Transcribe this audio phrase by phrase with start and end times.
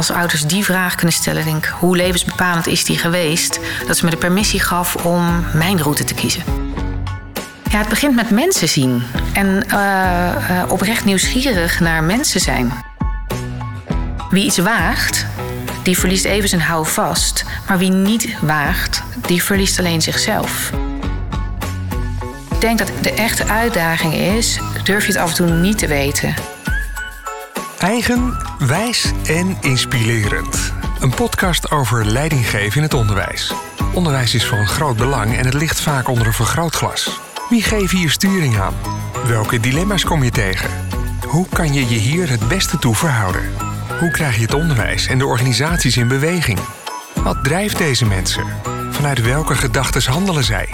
[0.00, 4.10] als ouders die vraag kunnen stellen, denk hoe levensbepalend is die geweest, dat ze me
[4.10, 6.42] de permissie gaf om mijn route te kiezen.
[7.70, 9.02] Ja, het begint met mensen zien
[9.32, 12.72] en uh, oprecht nieuwsgierig naar mensen zijn.
[14.30, 15.26] Wie iets waagt,
[15.82, 20.70] die verliest even zijn hou vast, maar wie niet waagt, die verliest alleen zichzelf.
[22.50, 25.86] Ik denk dat de echte uitdaging is, durf je het af en toe niet te
[25.86, 26.34] weten.
[27.80, 30.72] Eigen, wijs en inspirerend.
[30.98, 33.52] Een podcast over leidinggeven in het onderwijs.
[33.94, 37.20] Onderwijs is van groot belang en het ligt vaak onder een vergrootglas.
[37.48, 38.74] Wie geeft hier sturing aan?
[39.26, 40.70] Welke dilemma's kom je tegen?
[41.26, 43.42] Hoe kan je je hier het beste toe verhouden?
[43.98, 46.58] Hoe krijg je het onderwijs en de organisaties in beweging?
[47.14, 48.44] Wat drijft deze mensen?
[48.90, 50.68] Vanuit welke gedachten handelen zij?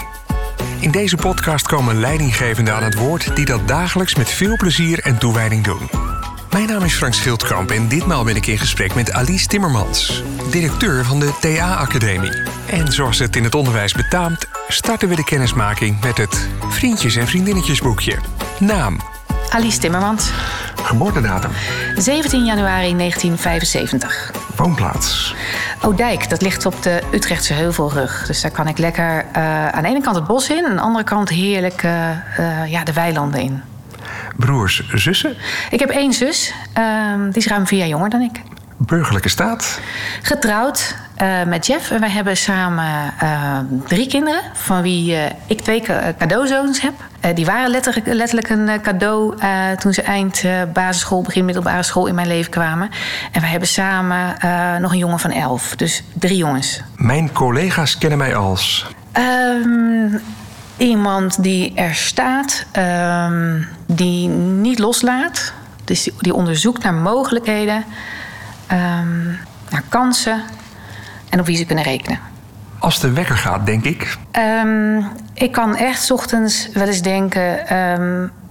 [0.79, 5.17] In deze podcast komen leidinggevenden aan het woord die dat dagelijks met veel plezier en
[5.17, 6.06] toewijding doen.
[6.51, 11.05] Mijn naam is Frank Schildkamp en ditmaal ben ik in gesprek met Alice Timmermans, directeur
[11.05, 12.31] van de TA-academie.
[12.69, 17.27] En zoals het in het onderwijs betaamt, starten we de kennismaking met het Vriendjes- en
[17.27, 18.17] Vriendinnetjesboekje.
[18.59, 18.99] Naam:
[19.49, 20.31] Alice Timmermans.
[20.83, 21.51] Geboortedatum:
[21.95, 24.31] 17 januari 1975.
[24.55, 25.35] Woonplaats:
[25.81, 28.25] Oudijk, dat ligt op de Utrechtse Heuvelrug.
[28.27, 30.81] Dus daar kan ik lekker uh, aan de ene kant het bos in, aan de
[30.81, 33.61] andere kant heerlijk uh, uh, ja, de weilanden in.
[34.35, 35.35] Broers, zussen?
[35.69, 38.41] Ik heb één zus, uh, die is ruim vier jaar jonger dan ik.
[38.77, 39.79] Burgerlijke staat?
[40.21, 41.91] Getrouwd uh, met Jeff.
[41.91, 45.83] En wij hebben samen uh, drie kinderen, van wie uh, ik twee
[46.17, 46.93] cadeauzoons heb.
[47.35, 49.35] die waren letterlijk, letterlijk een cadeau
[49.77, 52.89] toen ze eind basisschool, begin middelbare school in mijn leven kwamen.
[53.31, 54.35] En wij hebben samen
[54.81, 55.75] nog een jongen van elf.
[55.75, 56.81] Dus drie jongens.
[56.95, 58.87] Mijn collega's kennen mij als.
[59.13, 60.21] Um,
[60.77, 65.53] iemand die er staat, um, die niet loslaat.
[65.83, 67.85] Dus die, die onderzoekt naar mogelijkheden,
[68.71, 69.37] um,
[69.69, 70.41] naar kansen
[71.29, 72.19] en op wie ze kunnen rekenen.
[72.79, 74.17] Als de wekker gaat, denk ik.
[74.63, 77.59] Um, ik kan echt ochtends wel eens denken: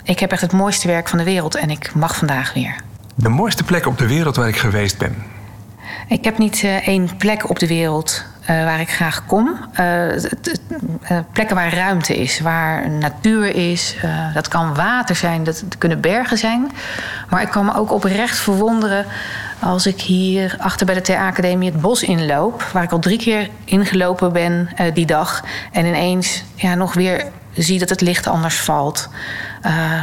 [0.02, 2.74] ik heb echt het mooiste werk van de wereld en ik mag vandaag weer.
[3.14, 5.16] De mooiste plek op de wereld waar ik geweest ben.
[6.08, 9.58] Ik heb niet uh, één plek op de wereld uh, waar ik graag kom.
[9.80, 13.96] Uh, plekken waar ruimte is, waar natuur is.
[14.34, 16.70] dat kan water zijn, dat kunnen bergen zijn.
[17.28, 19.04] Maar ik kan me ook oprecht verwonderen
[19.58, 23.48] als ik hier achter bij de TA-academie het bos inloop, waar ik al drie keer
[23.64, 25.44] ingelopen ben die dag.
[25.72, 29.08] En ineens ja, nog weer zie dat het licht anders valt.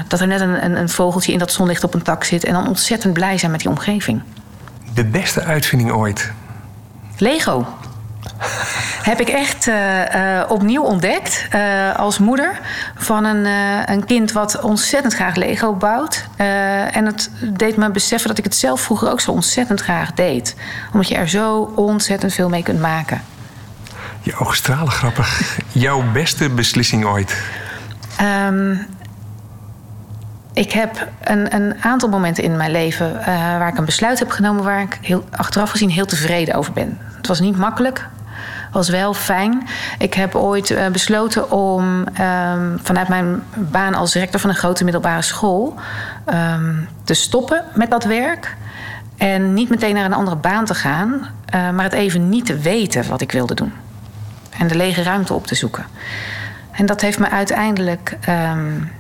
[0.08, 2.44] dat er net een, een, een vogeltje in dat zonlicht op een tak zit.
[2.44, 4.22] En dan ontzettend blij zijn met die omgeving.
[4.94, 6.32] De beste uitvinding ooit?
[7.18, 7.68] Lego.
[9.04, 9.76] Heb ik echt uh,
[10.16, 12.60] uh, opnieuw ontdekt uh, als moeder
[12.96, 13.46] van een,
[13.86, 16.26] een, kind wat ontzettend graag Lego bouwt.
[16.92, 20.56] en het deed me beseffen dat ik het zelf vroeger ook zo ontzettend graag deed.
[20.94, 23.22] Omdat je er zo ontzettend veel mee kunt maken.
[24.22, 25.58] Je ogen stralen grappig.
[25.72, 27.42] Jouw beste beslissing ooit?
[28.22, 28.88] Um,
[30.54, 34.30] ik heb een, een, aantal momenten in mijn leven uh, waar ik een besluit heb
[34.30, 36.98] genomen waar ik heel, achteraf gezien heel tevreden over ben.
[37.18, 38.08] Het was niet makkelijk,
[38.74, 39.68] was wel fijn.
[39.98, 44.84] Ik heb ooit uh, besloten om um, vanuit mijn baan als rector van een grote
[44.84, 45.76] middelbare school
[46.34, 48.56] um, te stoppen met dat werk.
[49.18, 52.58] En niet meteen naar een andere baan te gaan, uh, maar het even niet te
[52.58, 53.74] weten wat ik wilde doen.
[54.58, 55.86] En de lege ruimte op te zoeken.
[56.72, 58.18] En dat heeft me uiteindelijk.
[58.30, 58.92] Um,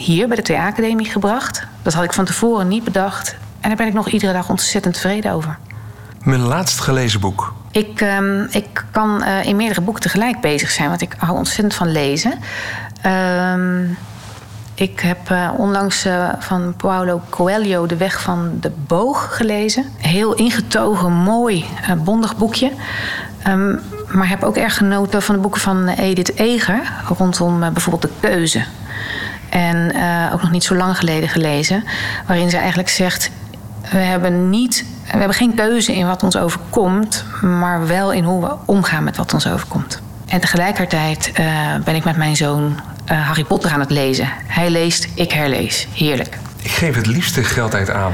[0.00, 1.66] hier bij de TA-academie gebracht.
[1.82, 3.36] Dat had ik van tevoren niet bedacht.
[3.60, 5.58] En daar ben ik nog iedere dag ontzettend tevreden over.
[6.24, 7.54] Mijn laatst gelezen boek?
[7.70, 11.74] Ik, um, ik kan uh, in meerdere boeken tegelijk bezig zijn, want ik hou ontzettend
[11.74, 12.32] van lezen.
[13.06, 13.98] Um,
[14.74, 19.84] ik heb uh, onlangs uh, van Paulo Coelho De Weg van de Boog gelezen.
[19.96, 21.64] Heel ingetogen, mooi,
[21.96, 22.72] bondig boekje.
[23.48, 28.28] Um, maar heb ook erg genoten van de boeken van Edith Eger rondom bijvoorbeeld de
[28.28, 28.64] keuze.
[29.48, 29.92] En
[30.32, 31.84] ook nog niet zo lang geleden gelezen.
[32.26, 33.30] Waarin ze eigenlijk zegt:
[33.90, 38.40] we hebben, niet, we hebben geen keuze in wat ons overkomt, maar wel in hoe
[38.40, 40.02] we omgaan met wat ons overkomt.
[40.26, 41.46] En tegelijkertijd uh,
[41.84, 42.80] ben ik met mijn zoon
[43.12, 44.28] uh, Harry Potter aan het lezen.
[44.46, 45.88] Hij leest, ik herlees.
[45.94, 46.38] Heerlijk.
[46.62, 48.12] Ik geef het liefste geld uit aan.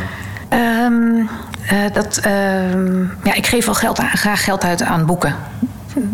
[0.50, 1.28] Um,
[1.93, 2.20] dat,
[3.22, 5.34] ja, ik geef wel geld aan, graag geld uit aan boeken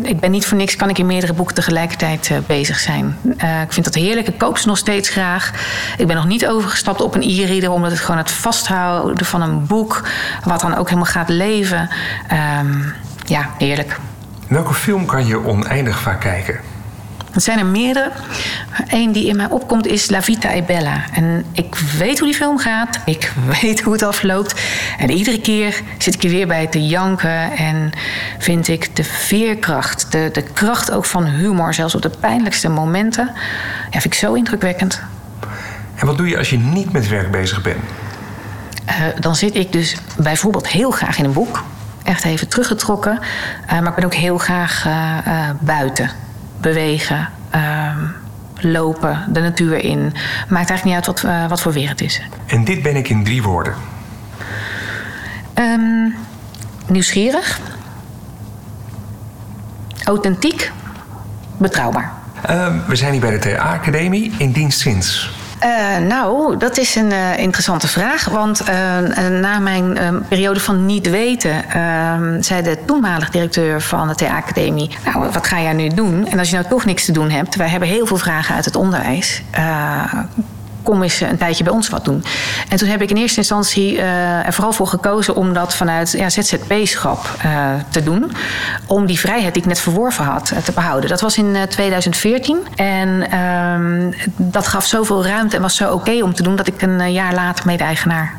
[0.01, 3.17] ik ben niet voor niks, kan ik in meerdere boeken tegelijkertijd uh, bezig zijn.
[3.43, 5.51] Uh, ik vind dat heerlijk, ik koop ze nog steeds graag.
[5.97, 9.65] Ik ben nog niet overgestapt op een e-reader, omdat het gewoon het vasthouden van een
[9.65, 10.01] boek,
[10.43, 11.89] wat dan ook helemaal gaat leven.
[12.59, 12.93] Um,
[13.25, 13.99] ja, heerlijk.
[14.47, 16.59] Welke film kan je oneindig vaak kijken?
[17.33, 18.11] Het zijn er meerdere.
[18.87, 21.03] Eén die in mij opkomt is La Vita e Bella.
[21.13, 22.99] En ik weet hoe die film gaat.
[23.05, 24.61] Ik weet hoe het afloopt.
[24.97, 27.51] En iedere keer zit ik er weer bij te janken.
[27.51, 27.91] En
[28.39, 33.31] vind ik de veerkracht, de, de kracht ook van humor, zelfs op de pijnlijkste momenten,
[33.91, 35.01] ja, vind ik zo indrukwekkend.
[35.95, 37.77] En wat doe je als je niet met werk bezig bent?
[38.87, 41.63] Uh, dan zit ik dus bijvoorbeeld heel graag in een boek.
[42.03, 43.19] Echt even teruggetrokken.
[43.65, 46.09] Uh, maar ik ben ook heel graag uh, buiten
[46.63, 47.97] bewegen, ehm,
[48.59, 49.99] lopen, de natuur in.
[50.47, 52.21] Maakt eigenlijk niet uit wat, uh, wat voor weer het is.
[52.45, 53.73] En dit ben ik in drie woorden.
[55.55, 56.15] Um,
[56.87, 57.59] nieuwsgierig.
[60.03, 60.71] Authentiek.
[61.57, 62.11] Betrouwbaar.
[62.49, 65.31] Uh, we zijn hier bij de TA-academie in dienst sinds.
[65.63, 68.25] Uh, nou, dat is een uh, interessante vraag.
[68.25, 74.15] Want uh, na mijn periode van niet weten, ehm, zei de toenmalig directeur van de
[74.15, 76.27] TA-academie: Nou, wat ga jij nu doen?
[76.27, 78.65] En als je nou toch niks te doen hebt, wij hebben heel veel vragen uit
[78.65, 79.41] het onderwijs
[80.83, 82.23] kom eens een tijdje bij ons wat doen.
[82.69, 86.11] En toen heb ik in eerste instantie uh, er vooral voor gekozen om dat vanuit
[86.11, 88.31] ja, ZZP-schap uh, te doen.
[88.87, 91.09] Om die vrijheid die ik net verworven had uh, te behouden.
[91.09, 92.57] Dat was in 2014.
[92.75, 96.81] En ehm, dat gaf zoveel ruimte en was zo oké om te doen dat ik
[96.81, 98.33] een jaar later mede-eigenaar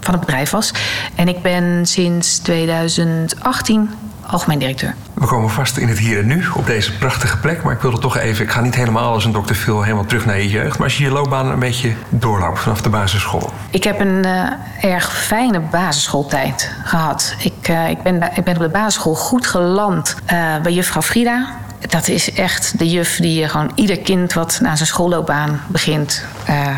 [0.00, 0.72] van het bedrijf was.
[1.14, 3.90] En ik ben sinds 2018
[4.30, 4.94] algemeen directeur.
[5.14, 7.62] We komen vast in het hier en nu op deze prachtige plek.
[7.62, 10.26] Maar ik wilde toch even, ik ga niet helemaal als een dokter Phil helemaal terug
[10.26, 10.78] naar je jeugd.
[10.78, 13.52] Maar als je je loopbaan een beetje doorloopt vanaf de basisschool.
[13.70, 17.34] Ik heb een uh, erg fijne basisschooltijd gehad.
[17.38, 21.48] Ik, uh, ik, ben, ik ben op de basisschool goed geland uh, bij juffrouw Frida.
[21.88, 26.24] Dat is echt de juf die je gewoon ieder kind wat na zijn schoolloopbaan begint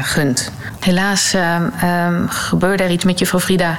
[0.02, 0.50] gunt.
[0.81, 3.79] Helaas uh, um, gebeurde er iets met juffrouw Frida...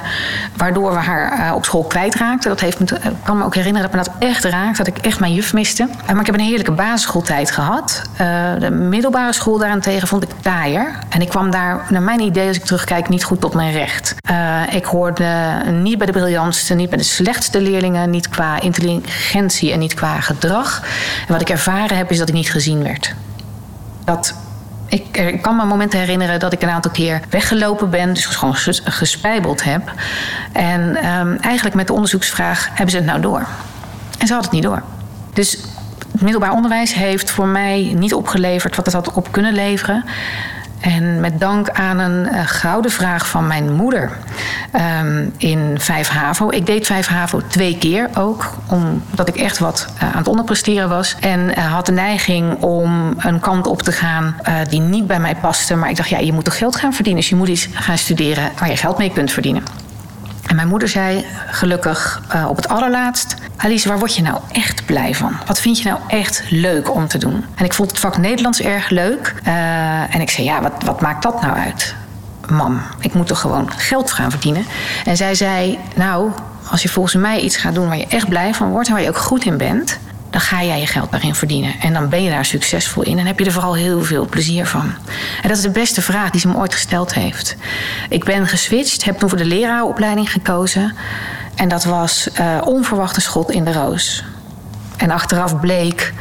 [0.56, 2.50] waardoor we haar uh, op school kwijtraakten.
[2.50, 4.76] Dat heeft me, ik kan me ook herinneren dat me dat echt raakt.
[4.76, 5.88] Dat ik echt mijn juf miste.
[6.06, 8.02] Maar ik heb een heerlijke basisschooltijd gehad.
[8.58, 10.98] De middelbare school daarentegen vond ik taaier.
[11.08, 13.08] En ik kwam daar, naar mijn idee als ik terugkijk...
[13.08, 14.14] niet goed tot mijn recht.
[14.70, 18.10] ik hoorde niet bij de briljantste, niet bij de slechtste leerlingen...
[18.10, 20.82] niet qua intelligentie en niet qua gedrag.
[21.26, 23.14] En wat ik ervaren heb, is dat ik niet gezien werd.
[24.04, 24.34] Dat
[24.92, 28.56] ik, ik, kan me momenten herinneren dat ik een aantal keer weggelopen ben, dus gewoon
[28.84, 29.92] gespijbeld heb.
[30.52, 33.46] En um, eigenlijk met de onderzoeksvraag: hebben ze het nou door?
[34.18, 34.82] En ze hadden het niet door.
[35.32, 35.58] Dus
[36.12, 40.04] het middelbaar onderwijs heeft voor mij niet opgeleverd wat het had op kunnen leveren.
[40.80, 44.18] En met dank aan een uh, gouden vraag van mijn moeder
[44.74, 46.50] um, in 5 HAVO.
[46.50, 50.88] Ik deed 5 HAVO twee keer ook, omdat ik echt wat uh, aan het onderpresteren
[50.88, 51.16] was.
[51.20, 54.36] En uh, had de neiging om een kant op te gaan
[54.68, 55.74] die niet bij mij paste.
[55.74, 57.20] Maar ik dacht, ja, je moet toch geld gaan verdienen.
[57.20, 59.62] Dus je moet iets gaan studeren waar je geld mee kunt verdienen.
[60.46, 65.14] En mijn moeder zei gelukkig op het allerlaatst: Alice, waar word je nou echt blij
[65.14, 65.36] van?
[65.46, 67.44] Wat vind je nou echt leuk om te doen?
[67.54, 69.34] En ik vond het vak Nederlands erg leuk.
[70.10, 71.94] En ik zei: Ja, wat, wat maakt dat nou uit?
[72.50, 74.64] Mam, ik moet toch gewoon geld gaan verdienen?
[75.04, 76.30] En zij zei: Nou,
[76.70, 79.02] als je volgens mij iets gaat doen waar je echt blij van wordt en waar
[79.02, 79.98] je ook goed in bent,
[80.30, 81.74] dan ga jij je geld daarin verdienen.
[81.80, 84.66] En dan ben je daar succesvol in en heb je er vooral heel veel plezier
[84.66, 84.94] van.
[85.42, 87.56] En dat is de beste vraag die ze me ooit gesteld heeft.
[88.08, 90.94] Ik ben geswitcht, heb toen voor de leraaropleiding gekozen.
[91.54, 94.24] En dat was uh, onverwachte schot in de roos.
[94.96, 96.12] En achteraf bleek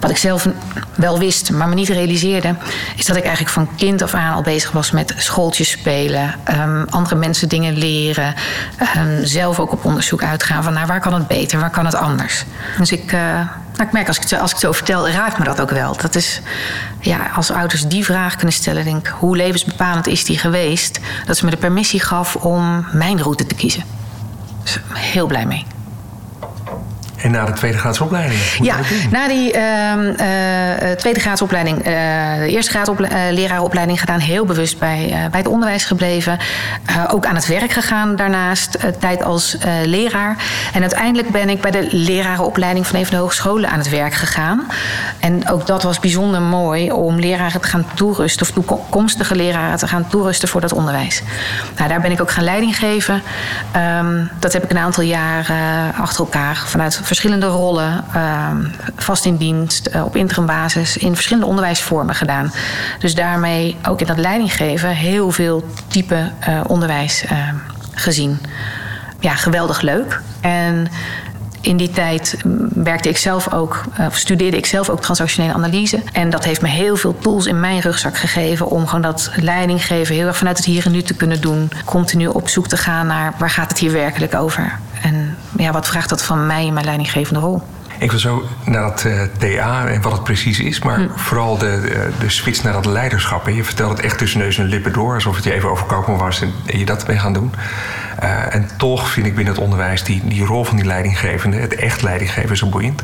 [0.00, 0.46] wat ik zelf
[0.94, 2.54] wel wist, maar me niet realiseerde,
[2.96, 6.86] is dat ik eigenlijk van kind af aan al bezig was met schooltjes spelen, um,
[6.90, 8.34] andere mensen dingen leren,
[8.96, 11.94] um, zelf ook op onderzoek uitgaan van nou, waar kan het beter, waar kan het
[11.94, 12.44] anders.
[12.78, 13.20] Dus ik, uh,
[13.78, 15.70] nou, ik merk als ik, het, als ik het zo vertel, raakt me dat ook
[15.70, 15.96] wel.
[15.96, 16.40] Dat is,
[17.00, 21.36] ja, als ouders die vraag kunnen stellen, denk ik, hoe levensbepalend is die geweest, dat
[21.36, 23.84] ze me de permissie gaf om mijn route te kiezen.
[24.62, 25.66] Dus heel blij mee.
[27.22, 28.40] En na de tweede graadsopleiding?
[28.62, 28.76] Ja,
[29.10, 31.84] na die uh, uh, tweede graadsopleiding, uh,
[32.38, 36.38] de eerste graadleraaropleiding gedaan, heel bewust bij, bij het onderwijs gebleven.
[37.10, 40.36] ook aan het werk gegaan daarnaast, tijd als leraar.
[40.72, 44.14] En uiteindelijk ben ik bij de lerarenopleiding van een van de hogescholen aan het werk
[44.14, 44.66] gegaan.
[45.20, 49.88] En ook dat was bijzonder mooi om leraren te gaan toerusten, of toekomstige leraren te
[49.88, 51.22] gaan toerusten voor dat onderwijs.
[51.76, 53.22] Nou, daar ben ik ook gaan leiding geven.
[53.98, 58.48] Um, dat heb ik een aantal jaren achter elkaar vanuit verschillende rollen, uh,
[58.96, 62.52] vast in dienst, uh, op interimbasis, in verschillende onderwijsvormen gedaan.
[62.98, 67.24] Dus daarmee ook in dat leidinggeven heel veel type uh, onderwijs
[67.92, 68.38] gezien.
[69.20, 70.20] Ja, geweldig leuk.
[70.40, 70.88] En
[71.60, 72.36] in die tijd
[72.74, 76.02] werkte ik zelf ook, of studeerde ik zelf ook transactionele analyse.
[76.12, 80.14] En dat heeft me heel veel tools in mijn rugzak gegeven om gewoon dat leidinggeven
[80.14, 81.70] heel erg vanuit het hier en nu te kunnen doen.
[81.84, 84.78] Continu op zoek te gaan naar waar gaat het hier werkelijk over.
[85.02, 87.62] En ja, wat vraagt dat van mij in mijn leidinggevende rol?
[87.98, 91.08] Ik wil zo naar dat uh, eh, TA en wat het precies is, maar hm.
[91.14, 93.48] vooral de, de switch naar dat leiderschap.
[93.48, 96.40] Je vertelt het echt tussen neus en lippen door, alsof het je even overkomen was
[96.40, 97.52] en, je dat mee gaan doen.
[98.22, 101.74] Uh, en toch vind ik binnen het onderwijs die, die rol van die leidinggevende, het
[101.74, 103.02] echt leidinggeven, zo boeiend.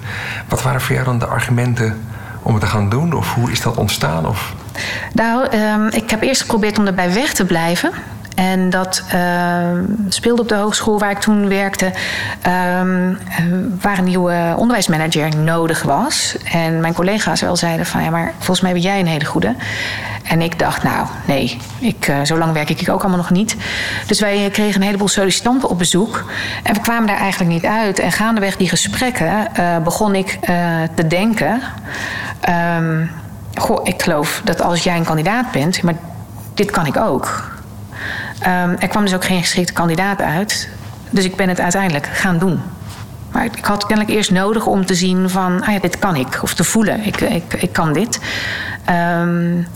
[0.48, 2.00] Wat waren voor jou dan de argumenten
[2.42, 3.12] om het te gaan doen?
[3.12, 4.26] Of hoe is dat ontstaan?
[4.26, 4.54] Of?
[5.12, 7.92] Nou, um, ik heb eerst geprobeerd om erbij weg te blijven.
[8.34, 9.20] En dat uh,
[10.08, 11.92] speelde op de hogeschool waar ik toen werkte, uh,
[13.80, 16.36] waar een nieuwe onderwijsmanager nodig was.
[16.52, 19.54] En mijn collega's wel zeiden van ja, maar volgens mij ben jij een hele goede.
[20.24, 23.56] En ik dacht, nou nee, ik, uh, zo lang werk ik ook allemaal nog niet.
[24.06, 26.24] Dus wij kregen een heleboel sollicitanten op bezoek.
[26.62, 27.98] En we kwamen daar eigenlijk niet uit.
[27.98, 30.38] En gaandeweg die gesprekken uh, begon ik
[30.94, 31.60] te denken.
[32.78, 33.10] Um,
[33.54, 35.94] goh, ik geloof dat als jij een kandidaat bent, maar
[36.54, 37.53] dit kan ik ook.
[38.46, 40.68] Um, er kwam dus ook geen geschikte kandidaat uit.
[41.10, 42.60] Dus ik ben het uiteindelijk gaan doen.
[43.32, 46.38] Maar ik had kennelijk eerst nodig om te zien van, ah ja, dit kan ik.
[46.42, 48.20] Of te voelen, ik, ik, ik kan dit.
[49.20, 49.66] Um,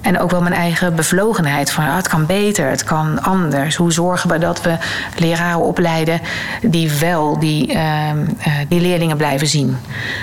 [0.00, 3.76] en ook wel mijn eigen bevlogenheid van ah, het kan beter, het kan anders.
[3.76, 4.76] Hoe zorgen we dat we
[5.16, 6.20] leraren opleiden
[6.62, 8.10] die wel die, uh,
[8.68, 9.76] die leerlingen blijven zien.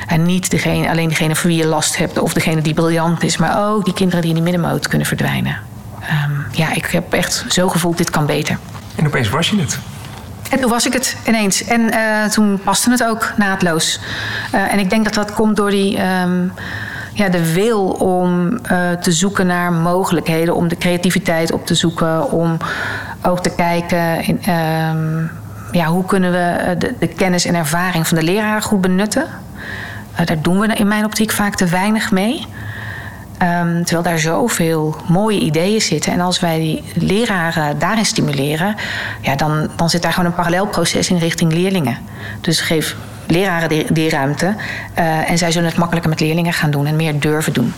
[0.08, 3.70] En niet alleen degene voor wie je last hebt of degene die briljant is, maar
[3.70, 5.58] ook die kinderen die in de middenmoot kunnen verdwijnen.
[6.10, 8.58] Um, ja, ik heb echt zo gevoeld, dit kan beter.
[8.96, 9.80] En opeens was je het.
[10.50, 11.64] En toen was ik het ineens.
[11.64, 14.00] En uh, toen paste het ook naadloos.
[14.54, 16.00] Uh, en ik denk dat dat komt door die.
[16.22, 16.52] Um,
[17.14, 22.32] ja, de wil om uh, te zoeken naar mogelijkheden, om de creativiteit op te zoeken,
[22.32, 22.58] om
[23.22, 25.32] ook te kijken in, um,
[25.72, 29.26] ja, hoe kunnen we de, de, kennis en ervaring van de leraren goed benutten.
[30.26, 32.46] Daar doen we in mijn optiek vaak te weinig mee.
[33.42, 36.12] Um, terwijl daar zoveel mooie ideeën zitten.
[36.12, 38.76] En als wij die leraren daarin stimuleren,
[39.22, 41.98] ja, dan, dan zit daar gewoon een parallelproces in richting leerlingen.
[42.42, 42.96] Dus geef
[43.28, 44.56] leraren die, die ruimte.
[45.00, 47.74] Uh, en zij zullen het makkelijker met leerlingen gaan doen en meer durven doen.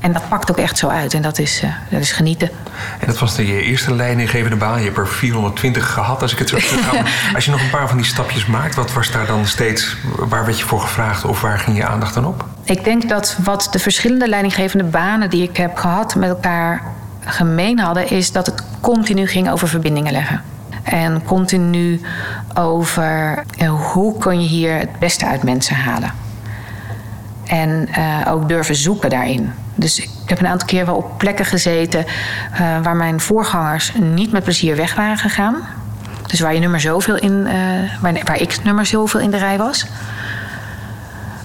[0.00, 2.50] En dat pakt ook echt zo uit en dat is, uh, dat is genieten.
[3.00, 4.78] En dat was de, je eerste leidinggevende baan.
[4.78, 7.02] Je hebt er 420 gehad, als ik het zo terugga.
[7.34, 9.96] als je nog een paar van die stapjes maakt, wat was daar dan steeds...
[10.16, 12.44] waar werd je voor gevraagd of waar ging je aandacht dan op?
[12.64, 16.14] Ik denk dat wat de verschillende leidinggevende banen die ik heb gehad...
[16.14, 16.82] met elkaar
[17.24, 18.10] gemeen hadden...
[18.10, 20.42] is dat het continu ging over verbindingen leggen.
[20.82, 22.00] En continu
[22.54, 26.12] over hoe kun je hier het beste uit mensen halen.
[27.46, 29.52] En uh, ook durven zoeken daarin.
[29.78, 32.04] Dus ik heb een aantal keer wel op plekken gezeten
[32.52, 35.56] uh, waar mijn voorgangers niet met plezier weg waren gegaan.
[36.26, 37.52] Dus waar je nummer zoveel in, uh,
[38.00, 39.86] waar, waar ik nummer zoveel in de rij was.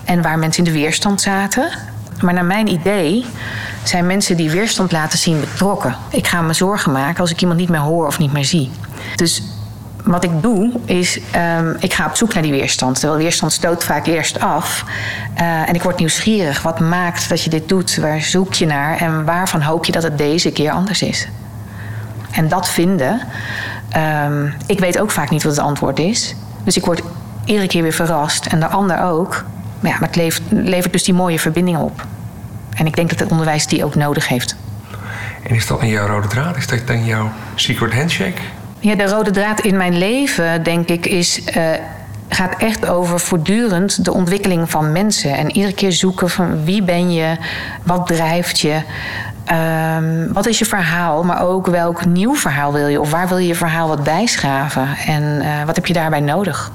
[0.03, 1.69] En waar mensen in de weerstand zaten.
[2.21, 3.25] Maar naar mijn idee
[3.83, 5.95] zijn mensen die weerstand laten zien betrokken.
[6.09, 8.71] Ik ga me zorgen maken als ik iemand niet meer hoor of niet meer zie.
[9.15, 9.43] Dus
[10.03, 11.19] wat ik doe, is
[11.57, 12.99] um, ik ga op zoek naar die weerstand.
[12.99, 14.85] Terwijl weerstand stoot vaak eerst af.
[15.39, 16.61] Uh, en ik word nieuwsgierig.
[16.61, 17.95] Wat maakt dat je dit doet?
[17.95, 18.97] Waar zoek je naar?
[18.97, 21.27] En waarvan hoop je dat het deze keer anders is?
[22.31, 23.21] En dat vinden.
[24.25, 26.35] Um, ik weet ook vaak niet wat het antwoord is.
[26.63, 27.01] Dus ik word
[27.45, 28.45] iedere keer weer verrast.
[28.45, 29.43] En de ander ook.
[29.79, 32.05] Maar ja, maar het levert, dus die mooie verbindingen op.
[32.75, 34.55] En ik denk dat het onderwijs die ook nodig heeft.
[35.43, 36.57] En is dat in jouw rode draad?
[36.57, 38.41] Is dat dan jouw secret handshake?
[38.83, 41.41] Ja, de rode draad in mijn leven, denk ik, is.
[41.57, 41.63] Uh,
[42.29, 45.37] gaat echt over voortdurend de ontwikkeling van mensen.
[45.37, 47.37] En iedere keer zoeken van wie ben je,
[47.83, 48.81] wat drijft je,
[49.97, 53.37] um, wat is je verhaal, maar ook welk nieuw verhaal wil je of waar wil
[53.37, 56.71] je je verhaal wat bijschaven en uh, wat heb je daarbij nodig.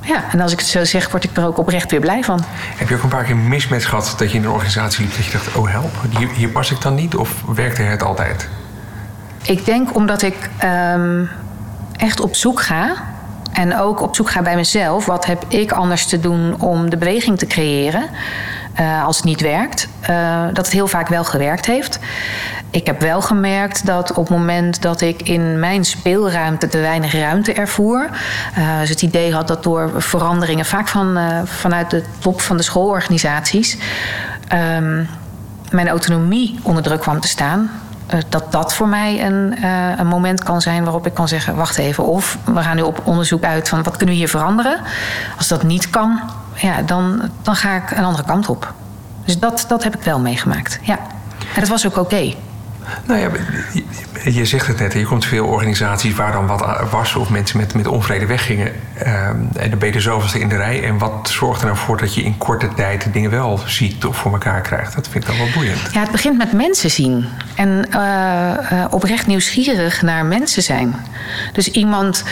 [0.00, 2.44] Ja, en als ik het zo zeg, word ik er ook oprecht weer blij van.
[2.76, 5.24] Heb je ook een paar keer mismatch gehad dat je in een organisatie liep dat
[5.24, 7.14] je dacht, oh help, hier, hier pas ik dan niet?
[7.14, 8.48] Of werkte het altijd?
[9.42, 10.50] Ik denk omdat ik
[10.94, 11.28] um,
[12.00, 12.92] echt op zoek ga.
[13.52, 15.06] En ook op zoek ga bij mezelf.
[15.06, 18.04] Wat heb ik anders te doen om de beweging te creëren?
[18.80, 19.88] Uh, als het niet werkt.
[20.10, 21.98] Uh, dat het heel vaak wel gewerkt heeft.
[22.70, 27.12] Ik heb wel gemerkt dat op het moment dat ik in mijn speelruimte te weinig
[27.12, 28.08] ruimte ervoer.
[28.58, 32.62] Uh, dus het idee had dat door veranderingen, vaak van, vanuit de top van de
[32.62, 33.76] schoolorganisaties.
[34.76, 35.08] Um,
[35.70, 37.70] mijn autonomie onder druk kwam te staan.
[38.10, 41.56] Eh, dat dat voor mij een, uh, een moment kan zijn waarop ik kan zeggen:
[41.56, 42.04] wacht even.
[42.04, 44.80] Of we gaan nu op onderzoek uit van wat kunnen we hier veranderen.
[45.36, 46.20] Als dat niet kan,
[46.54, 48.72] ja, dan, dan ga ik een andere kant op.
[49.24, 50.78] Dus dat, dat heb ik wel meegemaakt.
[50.82, 50.98] Ja.
[51.54, 52.00] En dat was ook oké.
[52.00, 52.36] Okay.
[53.04, 53.28] Nou ja,
[54.30, 57.74] je zegt het net, je komt veel organisaties waar dan wat was of mensen met,
[57.74, 58.66] met onvrede weggingen.
[58.66, 60.84] Um, en dan ben je de zoveelste in de rij.
[60.84, 64.16] En wat zorgt er nou voor dat je in korte tijd dingen wel ziet of
[64.16, 64.94] voor elkaar krijgt?
[64.94, 65.80] Dat vind ik dan wel boeiend.
[65.92, 67.24] Ja, het begint met mensen zien.
[67.54, 68.00] En uh,
[68.72, 70.94] uh, oprecht nieuwsgierig naar mensen zijn.
[71.52, 72.24] Dus iemand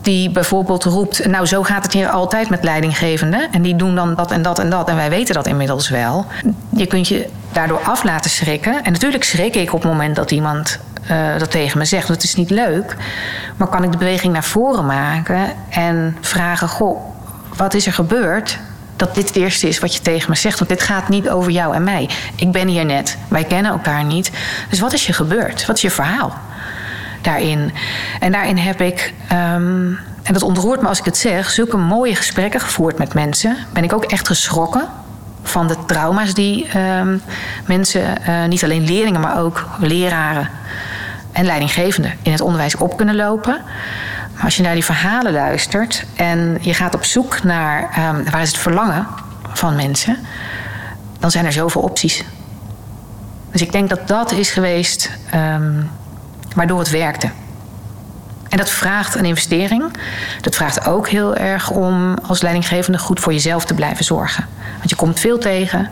[0.00, 3.52] die bijvoorbeeld roept: Nou, zo gaat het hier altijd met leidinggevenden.
[3.52, 4.88] En die doen dan dat en dat en dat.
[4.88, 6.26] En wij weten dat inmiddels wel.
[6.68, 8.84] Je kunt je daardoor af laten schrikken.
[8.84, 10.78] En natuurlijk schrik ik op het moment dat iemand
[11.10, 12.08] uh, dat tegen me zegt.
[12.08, 12.96] Het is niet leuk.
[13.56, 17.00] Maar kan ik de beweging naar voren maken en vragen: Goh,
[17.56, 18.58] wat is er gebeurd?
[18.96, 20.58] Dat dit het eerste is wat je tegen me zegt.
[20.58, 22.10] Want dit gaat niet over jou en mij.
[22.36, 23.18] Ik ben hier net.
[23.28, 24.30] Wij kennen elkaar niet.
[24.68, 25.66] Dus wat is je gebeurd?
[25.66, 26.32] Wat is je verhaal
[27.20, 27.72] daarin?
[28.20, 29.14] En daarin heb ik.
[29.32, 33.56] Um, en dat ontroert me als ik het zeg, zulke mooie gesprekken gevoerd met mensen.
[33.72, 34.88] Ben ik ook echt geschrokken
[35.44, 37.22] van de trauma's die um,
[37.66, 40.48] mensen, uh, niet alleen leerlingen, maar ook leraren
[41.32, 43.60] en leidinggevenden in het onderwijs op kunnen lopen.
[44.34, 48.42] Maar als je naar die verhalen luistert en je gaat op zoek naar um, waar
[48.42, 49.06] is het verlangen
[49.52, 50.18] van mensen,
[51.18, 52.24] dan zijn er zoveel opties.
[53.52, 55.90] Dus ik denk dat dat is geweest um,
[56.54, 57.30] waardoor het werkte.
[58.54, 59.84] En dat vraagt een investering.
[60.40, 64.46] Dat vraagt ook heel erg om als leidinggevende goed voor jezelf te blijven zorgen.
[64.76, 65.90] Want je komt veel tegen.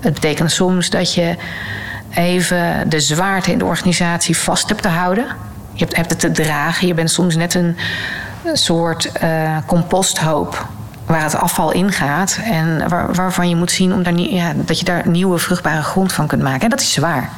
[0.00, 1.36] Het betekent soms dat je
[2.14, 5.26] even de zwaarte in de organisatie vast hebt te houden.
[5.72, 6.86] Je hebt, hebt het te dragen.
[6.86, 7.76] Je bent soms net een
[8.52, 10.66] soort uh, composthoop
[11.06, 12.38] waar het afval ingaat.
[12.44, 16.12] En waar, waarvan je moet zien om daar, ja, dat je daar nieuwe vruchtbare grond
[16.12, 16.62] van kunt maken.
[16.62, 17.30] En dat is zwaar.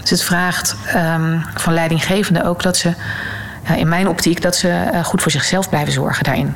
[0.00, 2.94] Dus het vraagt um, van leidinggevenden ook dat ze,
[3.76, 6.54] in mijn optiek, dat ze uh, goed voor zichzelf blijven zorgen daarin.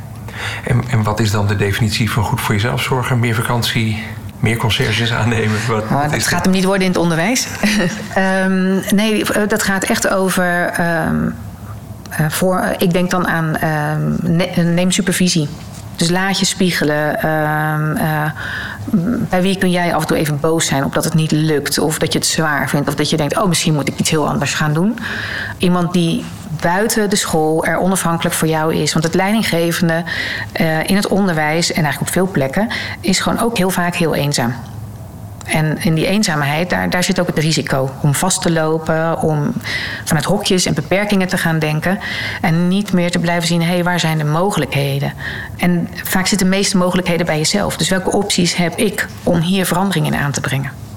[0.64, 3.18] En, en wat is dan de definitie van goed voor jezelf zorgen?
[3.18, 4.04] Meer vakantie,
[4.40, 5.56] meer conciërges aannemen?
[5.68, 7.46] Wat, nou, dat gaat hem niet worden in het onderwijs.
[8.44, 10.80] um, nee, dat gaat echt over.
[11.06, 11.34] Um,
[12.20, 15.48] uh, voor, ik denk dan aan um, neem supervisie.
[15.96, 17.18] Dus laat je spiegelen.
[19.30, 21.98] Bij wie kun jij af en toe even boos zijn omdat het niet lukt, of
[21.98, 24.28] dat je het zwaar vindt, of dat je denkt: oh, misschien moet ik iets heel
[24.28, 24.98] anders gaan doen.
[25.58, 26.24] Iemand die
[26.60, 28.92] buiten de school er onafhankelijk voor jou is.
[28.92, 30.04] Want het leidinggevende
[30.60, 32.68] uh, in het onderwijs en eigenlijk op veel plekken
[33.00, 34.54] is gewoon ook heel vaak heel eenzaam.
[35.48, 39.52] En in die eenzaamheid, daar, daar zit ook het risico om vast te lopen, om
[40.04, 41.98] vanuit hokjes en beperkingen te gaan denken.
[42.40, 45.12] En niet meer te blijven zien, hé, hey, waar zijn de mogelijkheden?
[45.56, 47.76] En vaak zitten de meeste mogelijkheden bij jezelf.
[47.76, 50.87] Dus welke opties heb ik om hier verandering in aan te brengen?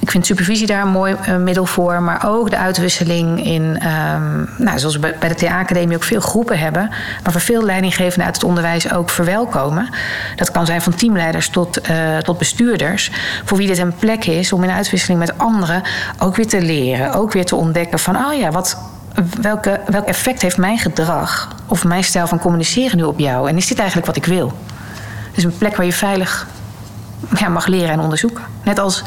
[0.00, 2.02] Ik vind supervisie daar een mooi uh, middel voor.
[2.02, 6.58] Maar ook de uitwisseling in, um, nou, zoals we bij de TA-academie ook veel groepen
[6.58, 6.88] hebben.
[7.22, 9.88] Maar voor veel leidinggevenden uit het onderwijs ook verwelkomen.
[10.36, 13.10] Dat kan zijn van teamleiders tot, uh, tot bestuurders.
[13.44, 15.82] Voor wie dit een plek is om in uitwisseling met anderen
[16.18, 17.12] ook weer te leren.
[17.12, 18.78] Ook weer te ontdekken van, oh ja, wat,
[19.40, 23.48] welke, welk effect heeft mijn gedrag of mijn stijl van communiceren nu op jou?
[23.48, 24.52] En is dit eigenlijk wat ik wil?
[25.34, 26.46] Dus een plek waar je veilig
[27.34, 28.44] ja, mag leren en onderzoeken.
[28.64, 29.02] Net als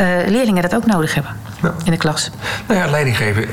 [0.00, 1.74] uh, leerlingen dat ook nodig hebben ja.
[1.84, 2.30] in de klas.
[2.68, 3.48] Nou ja, leidinggeven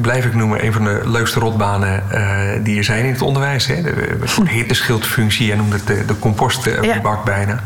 [0.00, 3.66] blijf ik noemen een van de leukste rotbanen uh, die er zijn in het onderwijs.
[3.66, 3.82] Hè.
[3.82, 7.20] De, de hitteschildfunctie, jij noemde het de, de compostbak ja.
[7.24, 7.62] bijna.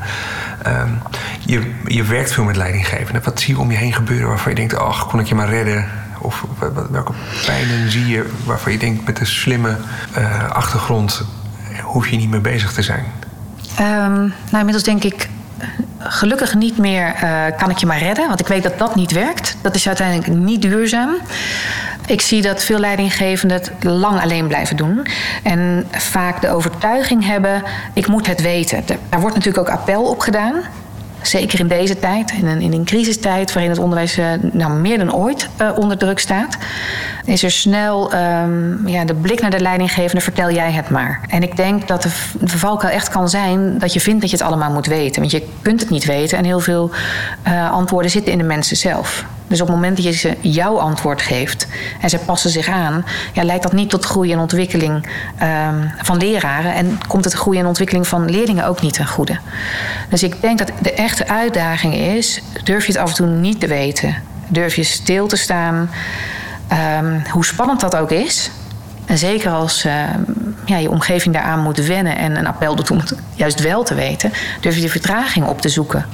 [0.66, 0.98] Um,
[1.40, 3.22] je, je werkt veel met leidinggevenden.
[3.24, 4.76] Wat zie je om je heen gebeuren waarvan je denkt...
[4.76, 5.88] ach, kon ik je maar redden?
[6.20, 6.44] Of
[6.90, 7.12] welke
[7.46, 9.06] pijnen zie je waarvan je denkt...
[9.06, 9.76] met een slimme
[10.18, 11.24] uh, achtergrond
[11.82, 13.04] hoef je niet meer bezig te zijn?
[13.80, 15.28] Um, nou, inmiddels denk ik
[15.98, 18.28] gelukkig niet meer uh, kan ik je maar redden.
[18.28, 19.56] Want ik weet dat dat niet werkt.
[19.60, 21.10] Dat is uiteindelijk niet duurzaam.
[22.06, 25.06] Ik zie dat veel leidinggevenden het lang alleen blijven doen.
[25.42, 28.84] En vaak de overtuiging hebben, ik moet het weten.
[29.08, 30.54] Daar wordt natuurlijk ook appel op gedaan.
[31.22, 34.98] Zeker in deze tijd, in een, in een crisistijd waarin het onderwijs uh, nou, meer
[34.98, 36.56] dan ooit uh, onder druk staat,
[37.24, 41.20] is er snel um, ja, de blik naar de leidinggevende, vertel jij het maar.
[41.28, 44.46] En ik denk dat de, de echt kan zijn dat je vindt dat je het
[44.46, 45.20] allemaal moet weten.
[45.20, 46.90] Want je kunt het niet weten en heel veel
[47.46, 49.24] uh, antwoorden zitten in de mensen zelf.
[49.48, 51.66] Dus op het moment dat je ze jouw antwoord geeft
[52.00, 54.94] en ze passen zich aan, ja, leidt dat niet tot groei en ontwikkeling
[55.42, 56.74] um, van leraren.
[56.74, 59.38] En komt het groei en ontwikkeling van leerlingen ook niet ten goede.
[60.08, 63.60] Dus ik denk dat de echte uitdaging is: durf je het af en toe niet
[63.60, 64.16] te weten?
[64.48, 65.90] Durf je stil te staan?
[67.00, 68.50] Um, hoe spannend dat ook is.
[69.06, 69.92] En zeker als uh,
[70.64, 73.94] ja, je omgeving daaraan moet wennen en een appel doet om het juist wel te
[73.94, 76.06] weten, durf je de vertraging op te zoeken.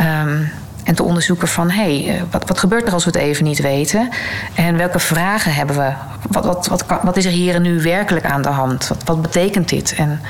[0.00, 0.50] Um,
[0.84, 3.60] en te onderzoeken van hé, hey, wat, wat gebeurt er als we het even niet
[3.60, 4.08] weten?
[4.54, 5.92] En welke vragen hebben we?
[6.28, 8.88] Wat, wat, wat, wat is er hier en nu werkelijk aan de hand?
[8.88, 9.94] Wat, wat betekent dit?
[9.94, 10.20] En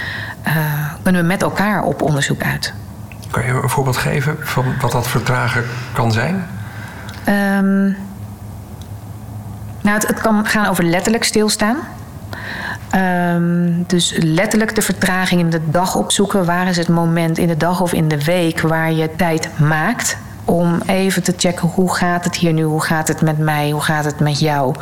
[0.47, 0.55] uh,
[1.03, 2.73] kunnen we met elkaar op onderzoek uit?
[3.31, 6.47] Kan je een voorbeeld geven van wat dat vertragen kan zijn?
[7.29, 7.97] Um,
[9.81, 11.77] nou, het, het, kan gaan over letterlijk stilstaan.
[13.35, 16.45] Um, dus letterlijk de vertraging in de dag opzoeken.
[16.45, 20.17] Waar is het moment in de dag of in de week waar je tijd maakt
[20.45, 23.83] om even te checken hoe gaat het hier nu, hoe gaat het met mij, hoe
[23.83, 24.75] gaat het met jou.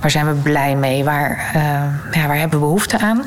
[0.00, 1.04] Waar zijn we blij mee?
[1.04, 1.62] Waar, uh,
[2.10, 3.22] ja, waar hebben we behoefte aan?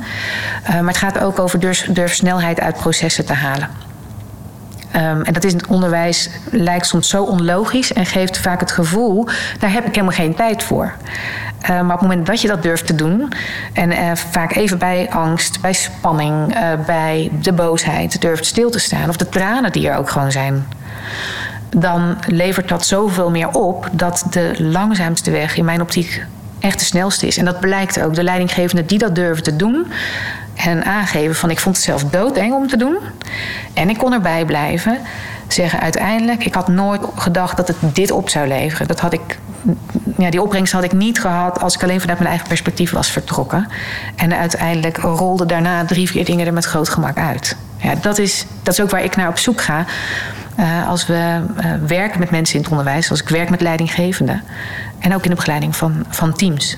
[0.63, 3.69] Uh, maar het gaat ook over durf, durf snelheid uit processen te halen.
[4.95, 8.71] Um, en dat is in het onderwijs lijkt soms zo onlogisch en geeft vaak het
[8.71, 9.27] gevoel,
[9.59, 10.93] daar heb ik helemaal geen tijd voor.
[11.61, 13.33] Uh, maar op het moment dat je dat durft te doen,
[13.73, 19.17] en vaak even bij angst, bij spanning, bij de boosheid durft stil te staan, of
[19.17, 20.65] de tranen die er ook gewoon zijn,
[21.69, 26.25] dan levert dat zoveel meer op dat de langzaamste weg in mijn optiek
[26.59, 27.37] echt de snelste is.
[27.37, 28.15] En dat blijkt ook.
[28.15, 29.87] De leidinggevenden die dat durven te doen,
[30.65, 32.97] en aangeven van ik vond het zelf doodeng om te doen.
[33.73, 34.97] En ik kon erbij blijven.
[35.53, 38.87] Zeggen uiteindelijk, ik had nooit gedacht dat het dit op zou leveren.
[38.87, 39.39] Dat had ik,
[40.17, 43.11] ja, die opbrengst had ik niet gehad als ik alleen vanuit mijn eigen perspectief was
[43.11, 43.67] vertrokken.
[44.15, 47.57] En uiteindelijk rolden daarna drie, vier dingen er met groot gemak uit.
[47.77, 49.85] Ja, dat, is, dat is ook waar ik naar op zoek ga.
[50.59, 54.43] Uh, als we uh, werken met mensen in het onderwijs, als ik werk met leidinggevenden.
[54.99, 56.77] En ook in de begeleiding van, van teams.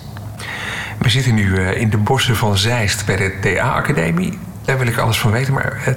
[0.98, 4.40] We zitten nu uh, in de bossen van Zeist bij de TA-academie.
[4.66, 5.96] Daar wil ik alles van weten, maar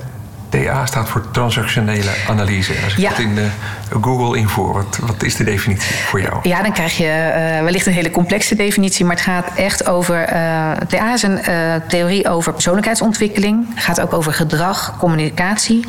[0.62, 2.72] TA staat voor transactionele analyse.
[2.84, 3.08] Als ik Ja.
[3.08, 3.44] dat in uh,
[4.02, 6.38] Google invoer, wat, wat is de definitie voor jou?
[6.42, 10.32] Ja, dan krijg je uh, wellicht een hele complexe definitie, maar het gaat echt over.
[10.32, 11.40] Uh, TA is een
[11.88, 13.66] theorie over persoonlijkheidsontwikkeling.
[13.74, 15.84] Het gaat ook over gedrag, communicatie,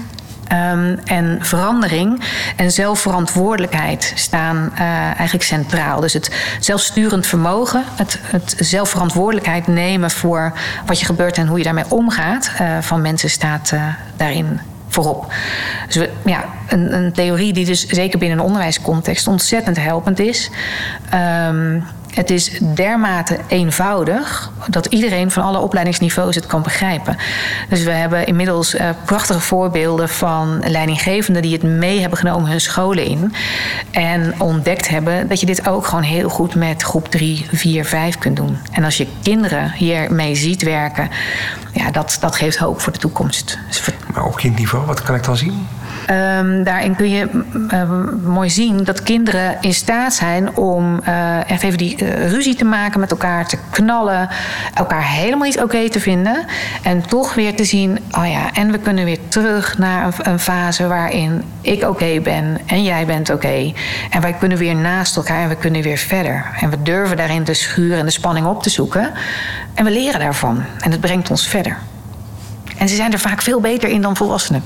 [0.52, 2.24] Um, en verandering
[2.56, 6.00] en zelfverantwoordelijkheid staan uh, eigenlijk centraal.
[6.00, 10.54] Dus het zelfsturend vermogen, het, het zelfverantwoordelijkheid nemen voor
[10.86, 13.84] wat je gebeurt en hoe je daarmee omgaat uh, van mensen staat uh,
[14.16, 15.34] daarin voorop.
[15.88, 20.50] Dus we, ja, een, een, theorie die dus zeker binnen een onderwijscontext ontzettend helpend is.
[21.48, 21.84] Um,
[22.16, 27.18] het is dermate eenvoudig dat iedereen van alle opleidingsniveaus het kan begrijpen.
[27.70, 32.62] Dus we hebben inmiddels uh, prachtige voorbeelden van leidinggevenden die het mee hebben genomen hun
[32.62, 33.34] scholen in.
[33.92, 38.18] En ontdekt hebben dat je dit ook gewoon heel goed met groep 3, 4, 5
[38.18, 38.58] kunt doen.
[38.72, 41.10] En als je kinderen hiermee ziet werken,
[41.72, 43.58] ja, dat, dat geeft hoop voor de toekomst.
[43.68, 43.82] Dus.
[44.14, 45.68] Maar op kindniveau, wat kan ik dan zien?
[46.10, 47.30] Um, daarin kun je
[47.72, 47.90] uh,
[48.24, 51.00] mooi zien dat kinderen in staat zijn om
[51.48, 54.30] echt even die uh, ruzie te maken met elkaar, te knallen,
[54.74, 56.46] elkaar helemaal niet oké te vinden.
[56.84, 60.88] En toch weer te zien, oh ja, en we kunnen weer terug naar een, fase
[60.88, 63.74] waarin ik oké ben en jij bent oké.
[64.10, 66.46] En wij kunnen weer naast elkaar en we kunnen weer verder.
[66.60, 69.12] En we durven daarin de schuur en de spanning op te zoeken.
[69.74, 70.64] En we leren daarvan.
[70.80, 71.78] En het brengt ons verder.
[72.78, 74.64] En ze zijn er vaak veel beter in dan volwassenen.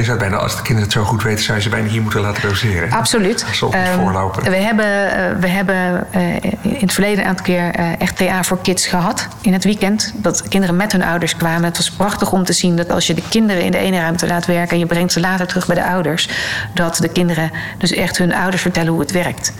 [0.00, 2.20] Zou bijna, als de kinderen het zo goed weten, zou je ze bijna hier moeten
[2.20, 2.90] laten doseren.
[2.90, 3.44] Absoluut.
[3.48, 4.42] Als ze op um, voorlopen.
[4.42, 8.58] We hebben, uh, we hebben uh, in het verleden een aantal keer echt TA voor
[8.62, 9.28] kids gehad.
[9.40, 10.12] In het weekend.
[10.16, 11.64] Dat kinderen met hun ouders kwamen.
[11.64, 14.26] Het was prachtig om te zien dat als je de kinderen in de ene ruimte
[14.26, 14.72] laat werken.
[14.72, 16.28] en je brengt ze later terug bij de ouders.
[16.74, 19.52] dat de kinderen dus echt hun ouders vertellen hoe het werkt.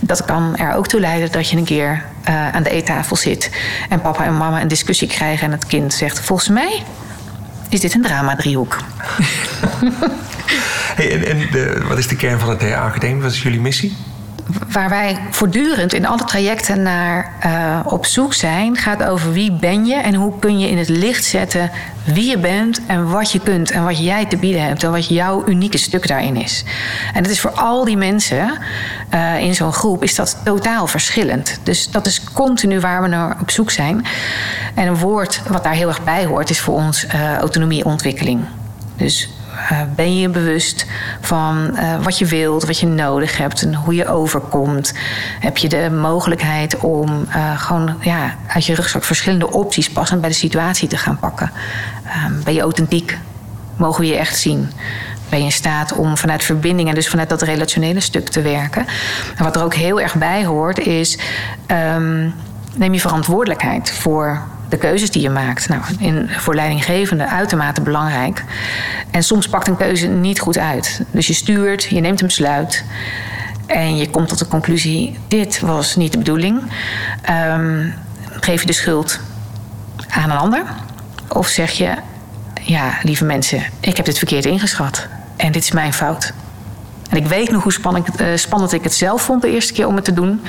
[0.00, 3.50] Dat kan er ook toe leiden dat je een keer aan de eettafel zit.
[3.88, 5.46] en papa en mama een discussie krijgen.
[5.46, 6.82] en het kind zegt: Volgens mij
[7.74, 8.76] is dit een drama-driehoek.
[10.96, 13.22] hey, en wat is de kern van de TA-academie?
[13.22, 13.96] Wat is jullie missie?
[14.72, 19.86] Waar wij voortdurend in alle trajecten naar uh, op zoek zijn, gaat over wie ben
[19.86, 21.70] je en hoe kun je in het licht zetten
[22.04, 25.08] wie je bent en wat je kunt en wat jij te bieden hebt en wat
[25.08, 26.64] jouw unieke stuk daarin is.
[27.14, 28.58] En dat is voor al die mensen
[29.14, 31.58] uh, in zo'n groep is dat totaal verschillend.
[31.62, 34.06] Dus dat is continu waar we naar op zoek zijn.
[34.74, 38.40] En een woord wat daar heel erg bij hoort is voor ons uh, autonomieontwikkeling.
[38.96, 39.28] Dus
[39.72, 40.86] uh, ben je bewust
[41.20, 44.92] van uh, wat je wilt, wat je nodig hebt en hoe je overkomt?
[45.40, 50.30] Heb je de mogelijkheid om uh, gewoon ja, uit je rugzak verschillende opties passend bij
[50.30, 51.50] de situatie te gaan pakken?
[52.44, 53.18] ben je authentiek?
[53.76, 54.70] Mogen we je echt zien?
[55.28, 58.86] Ben je in staat om vanuit verbinding en dus vanuit dat relationele stuk te werken?
[59.36, 61.18] En wat er ook heel erg bij hoort is.
[61.96, 62.34] Um,
[62.74, 64.42] neem je verantwoordelijkheid voor
[64.74, 65.68] de keuzes die je maakt.
[65.68, 68.44] Nou, in, voor leidinggevenden uitermate belangrijk.
[69.10, 71.00] En soms pakt een keuze niet goed uit.
[71.10, 72.84] Dus je stuurt, je neemt een besluit.
[73.66, 76.62] En je komt tot de conclusie: dit was niet de bedoeling.
[77.30, 77.94] Um,
[78.40, 79.20] geef je de schuld
[80.08, 80.62] aan een ander?
[81.28, 81.94] Of zeg je:
[82.62, 85.06] ja, lieve mensen, ik heb dit verkeerd ingeschat.
[85.36, 86.32] En dit is mijn fout.
[87.10, 89.86] En ik weet nog hoe spannend, uh, spannend ik het zelf vond de eerste keer
[89.86, 90.40] om het te doen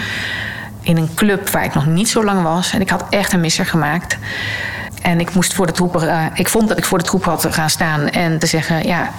[0.86, 2.74] in een club waar ik nog niet zo lang was.
[2.74, 4.18] En ik had echt een misser gemaakt.
[5.02, 6.04] En ik moest voor de troepen.
[6.04, 9.10] Uh, ik vond dat ik voor de troep had gaan staan en te zeggen: Ja,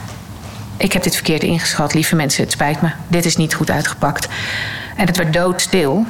[0.76, 2.88] ik heb dit verkeerd ingeschat, lieve mensen, het spijt me.
[3.08, 4.28] Dit is niet goed uitgepakt.
[4.96, 6.06] En het werd doodstil.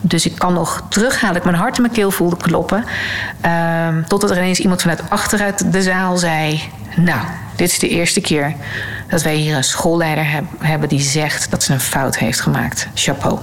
[0.00, 2.84] Dus ik kan nog teruggaan dat ik mijn hart in mijn keel voelde kloppen.
[3.44, 6.62] Uh, totdat er ineens iemand vanuit achteruit de zaal zei:
[6.96, 7.20] Nou,
[7.56, 8.54] dit is de eerste keer
[9.08, 12.88] dat wij hier een schoolleider heb, hebben die zegt dat ze een fout heeft gemaakt.
[12.94, 13.38] Chapeau.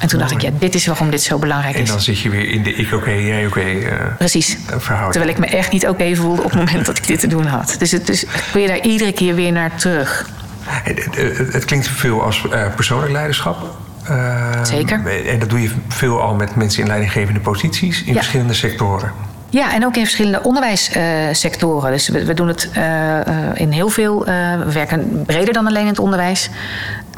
[0.00, 1.80] En toen dacht ik, ja, dit is waarom dit zo belangrijk is.
[1.80, 4.58] En dan zit je weer in de ik oké, jij oké uh, Precies.
[4.66, 5.12] verhouding.
[5.12, 7.46] Terwijl ik me echt niet oké voelde op het moment dat ik dit te doen
[7.46, 7.76] had.
[7.78, 10.28] Dus het is, ik je daar iedere keer weer naar terug.
[10.62, 13.76] Het, het, het klinkt veel als uh, persoonlijk leiderschap.
[14.10, 15.26] Uh, Zeker.
[15.26, 19.12] En dat doe je veel al met mensen in leidinggevende posities in verschillende sectoren.
[19.50, 21.90] Ja, en ook in verschillende onderwijssectoren.
[21.90, 23.20] dus we, we, doen het uh,
[23.54, 24.28] in heel veel.
[24.28, 26.50] Uh, we werken breder dan alleen in het onderwijs.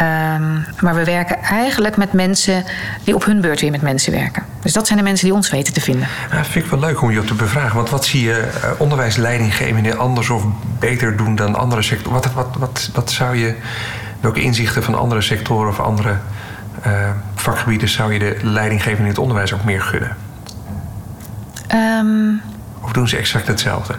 [0.03, 2.65] Ehm, maar we werken eigenlijk met mensen
[3.05, 4.43] die op hun beurt weer met mensen werken.
[4.61, 6.09] Dus dat zijn de mensen die ons weten te vinden.
[6.31, 7.77] Dat vind ik wel leuk om je op te bevragen.
[7.77, 10.45] Want wat zie je onderwijsleidinggevenden anders of
[10.79, 12.13] beter doen dan andere sectoren?
[12.13, 13.55] Wat, wat, wat, wat zou je.
[14.21, 16.17] Welke inzichten van andere sectoren of andere
[17.35, 20.17] vakgebieden zou je de leidinggevenden in het onderwijs ook meer gunnen?
[21.75, 22.41] Um,
[22.81, 23.95] of doen ze exact hetzelfde?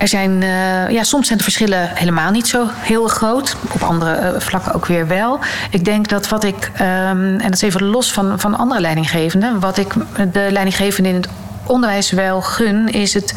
[0.00, 3.56] Er zijn, uh, ja, soms zijn de verschillen helemaal niet zo heel groot.
[3.72, 5.38] Op andere uh, vlakken ook weer wel.
[5.70, 9.60] Ik denk dat wat ik, um, en dat is even los van, van andere leidinggevenden,
[9.60, 9.92] wat ik
[10.32, 11.28] de leidinggevenden in het
[11.66, 13.34] onderwijs wel gun, is het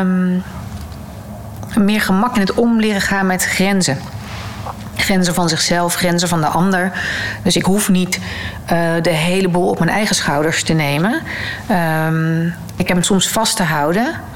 [0.00, 0.42] um,
[1.74, 3.98] meer gemak in het om leren gaan met grenzen.
[4.96, 6.92] Grenzen van zichzelf, grenzen van de ander.
[7.42, 8.18] Dus ik hoef niet
[8.72, 11.20] uh, de hele boel op mijn eigen schouders te nemen.
[12.06, 12.46] Um,
[12.76, 14.30] ik heb hem soms vast te houden.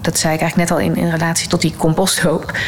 [0.00, 2.58] Dat zei ik eigenlijk net al in, in relatie tot die composthoop.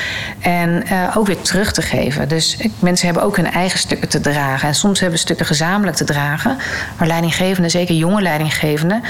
[0.40, 2.28] En uh, ook weer terug te geven.
[2.28, 4.68] Dus mensen hebben ook hun eigen stukken te dragen.
[4.68, 6.56] En soms hebben stukken gezamenlijk te dragen.
[6.98, 9.02] Maar leidinggevenden, zeker jonge leidinggevenden,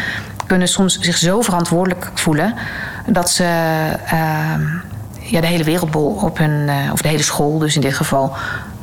[0.46, 2.54] kunnen soms zich zo verantwoordelijk voelen
[3.06, 3.44] dat ze.
[4.12, 4.54] Uh,
[5.26, 8.36] ja, de hele wereldbol op hun, uh, of de hele school dus in dit geval,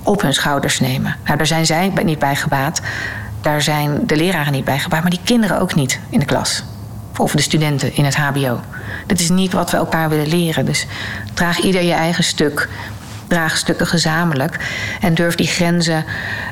[0.04, 1.16] op hun schouders nemen.
[1.26, 2.82] Nou, daar zijn zij niet bij gebaat.
[3.42, 6.64] Daar zijn de leraren niet bij gebaat, maar die kinderen ook niet in de klas.
[7.22, 8.60] Of de studenten in het HBO.
[9.08, 10.66] Dat is niet wat we elkaar willen leren.
[10.66, 10.86] Dus
[11.34, 12.70] draag ieder je eigen stuk.
[13.28, 14.60] Draag stukken gezamenlijk.
[15.02, 16.06] En durf die grenzen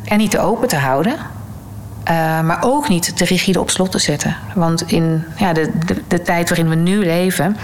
[0.06, 1.14] er niet te open te houden.
[1.14, 4.36] Uh, maar ook niet te rigide op slot te zetten.
[4.54, 7.58] Want in ja, de, de, de tijd waarin we nu leven,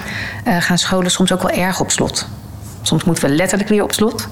[0.47, 2.27] uh, gaan scholen soms ook wel erg op slot.
[2.81, 4.27] Soms moeten we letterlijk weer op slot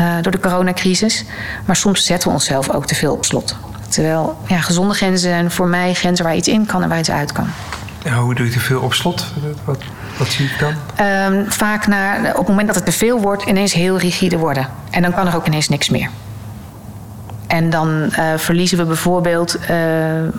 [0.00, 1.24] uh, door de coronacrisis.
[1.64, 3.56] Maar soms zetten we onszelf ook te veel op slot.
[3.88, 7.10] Terwijl ja, gezonde grenzen zijn voor mij grenzen waar iets in kan en waar iets
[7.10, 7.48] uit kan.
[8.10, 9.26] Hoe doe je te veel op slot?
[9.64, 9.78] Wat,
[10.18, 10.74] wat zie ik dan?
[11.06, 14.68] Um, vaak naar, op het moment dat het te veel wordt, ineens heel rigide worden.
[14.90, 16.08] En dan kan er ook ineens niks meer.
[17.46, 19.66] En dan uh, verliezen we bijvoorbeeld uh,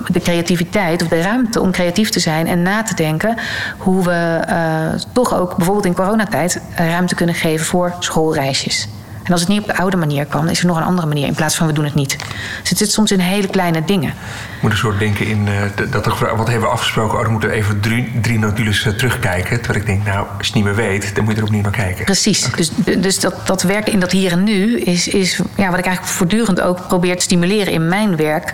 [0.07, 3.37] de creativiteit of de ruimte om creatief te zijn en na te denken
[3.77, 8.87] hoe we uh, toch ook bijvoorbeeld in coronatijd ruimte kunnen geven voor schoolreisjes.
[9.23, 11.27] En als het niet op de oude manier kan, is er nog een andere manier
[11.27, 12.17] in plaats van we doen het niet.
[12.59, 14.09] Dus het zit soms in hele kleine dingen.
[14.09, 17.17] Ik moet een soort denken in uh, dat er, wat hebben we afgesproken?
[17.17, 19.61] Oh, dan moeten we even drie, drie notules uh, terugkijken.
[19.61, 21.61] Terwijl ik denk, nou, als je het niet meer weet, dan moet je er opnieuw
[21.61, 22.05] naar kijken.
[22.05, 22.45] Precies.
[22.45, 22.57] Okay.
[22.57, 25.85] Dus, dus dat, dat werken in dat hier en nu is, is ja, wat ik
[25.85, 28.53] eigenlijk voortdurend ook probeer te stimuleren in mijn werk.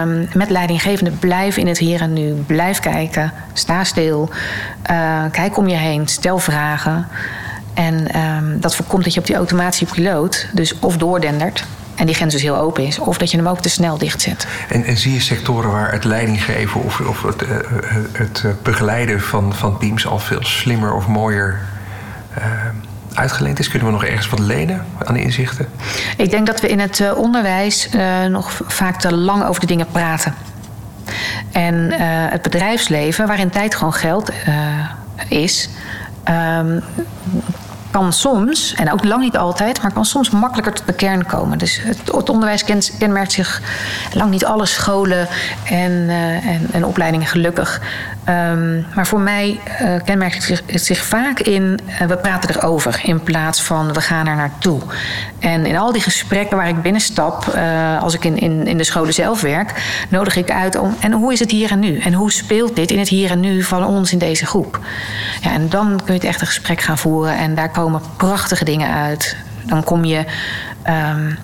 [0.00, 2.32] Um, met leidinggevende blijf in het hier en nu.
[2.32, 3.32] Blijf kijken.
[3.52, 4.30] Sta stil.
[4.90, 6.08] Uh, kijk om je heen.
[6.08, 7.08] Stel vragen.
[7.74, 12.14] En um, dat voorkomt dat je op die automatische piloot dus of doordendert en die
[12.14, 14.46] grens dus heel open is, of dat je hem ook te snel dichtzet.
[14.68, 17.48] En, en zie je sectoren waar het leidinggeven of, of het, uh,
[18.12, 21.60] het begeleiden van, van teams al veel slimmer of mooier
[22.38, 22.44] uh,
[23.14, 23.68] uitgeleend is?
[23.68, 25.68] Kunnen we nog ergens wat lenen aan inzichten?
[26.16, 27.88] Ik denk dat we in het uh, onderwijs
[28.28, 30.34] nog vaak te lang over de dingen praten.
[31.52, 31.92] En
[32.30, 34.30] het bedrijfsleven, waarin tijd gewoon geld
[35.28, 35.68] is.
[36.58, 36.82] Um,
[37.90, 41.58] kan soms, en ook lang niet altijd, maar kan soms makkelijker tot de kern komen.
[41.58, 42.64] Dus het, onderwijs
[42.98, 43.62] kenmerkt zich
[44.12, 45.28] lang niet alle scholen
[45.64, 47.80] en, uh, en, en, opleidingen gelukkig.
[48.28, 52.56] Um, maar voor mij uh, kenmerkt het zich, het zich vaak in uh, we praten
[52.56, 54.80] erover in plaats van we gaan er naartoe.
[55.38, 57.44] En in al die gesprekken waar ik binnenstap,
[58.00, 61.32] als ik in, in, in de scholen zelf werk, nodig ik uit om en hoe
[61.32, 61.98] is het hier en nu?
[61.98, 64.80] En hoe speelt dit in het hier en nu van ons in deze groep?
[65.40, 68.64] Ja, en dan kun je het echt een gesprek gaan voeren en daar komen prachtige
[68.64, 69.36] dingen uit.
[69.62, 70.24] Dan kom je
[70.88, 71.38] um,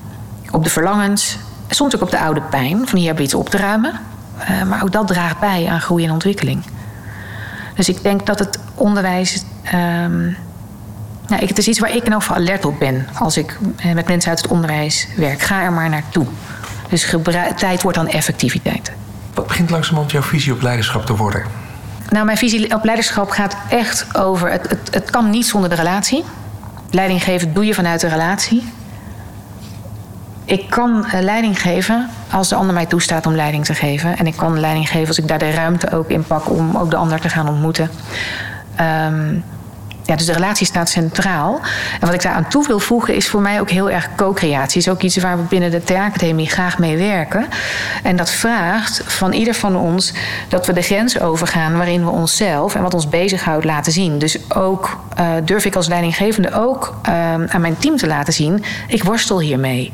[0.51, 3.49] op de verlangens, soms ook op de oude pijn, van hier heb je iets op
[3.49, 4.01] te ruimen.
[4.41, 6.63] Uh, maar ook dat draagt bij aan groei en ontwikkeling.
[7.75, 9.45] Dus ik denk dat het onderwijs.
[9.75, 10.37] Um,
[11.27, 13.59] nou, ik, het is iets waar ik in geval alert op ben als ik
[13.95, 15.41] met mensen uit het onderwijs werk.
[15.41, 16.27] Ga er maar naartoe.
[16.89, 17.15] Dus
[17.57, 18.93] tijd wordt dan effectiviteit.
[19.35, 21.66] Wat begint langzamerhand jouw visie op leiderschap te worden?
[22.11, 24.51] Nou, mijn visie op leiderschap gaat echt over.
[24.51, 26.25] Het, het, het kan niet zonder de relatie.
[26.91, 28.73] Leiding geven doe je vanuit de relatie.
[30.45, 34.17] Ik kan leiding geven als de ander mij toestaat om leiding te geven.
[34.17, 36.91] En ik kan leiding geven als ik daar de ruimte ook in pak om ook
[36.91, 37.91] de ander te gaan ontmoeten.
[38.81, 39.45] Um,
[40.07, 41.61] ja, dus de relatie staat centraal.
[42.01, 44.81] En wat ik daar aan toe wil voegen is voor mij ook heel erg co-creatie.
[44.81, 47.47] Is ook iets waar we binnen de Theacademie graag mee werken.
[48.03, 50.13] En dat vraagt van ieder van ons
[50.49, 54.19] dat we de grens overgaan waarin we onszelf en wat ons bezighoudt laten zien.
[54.19, 58.65] Dus ook uh, durf ik als leidinggevende ook uh, aan mijn team te laten zien:
[58.89, 59.93] ik worstel hiermee.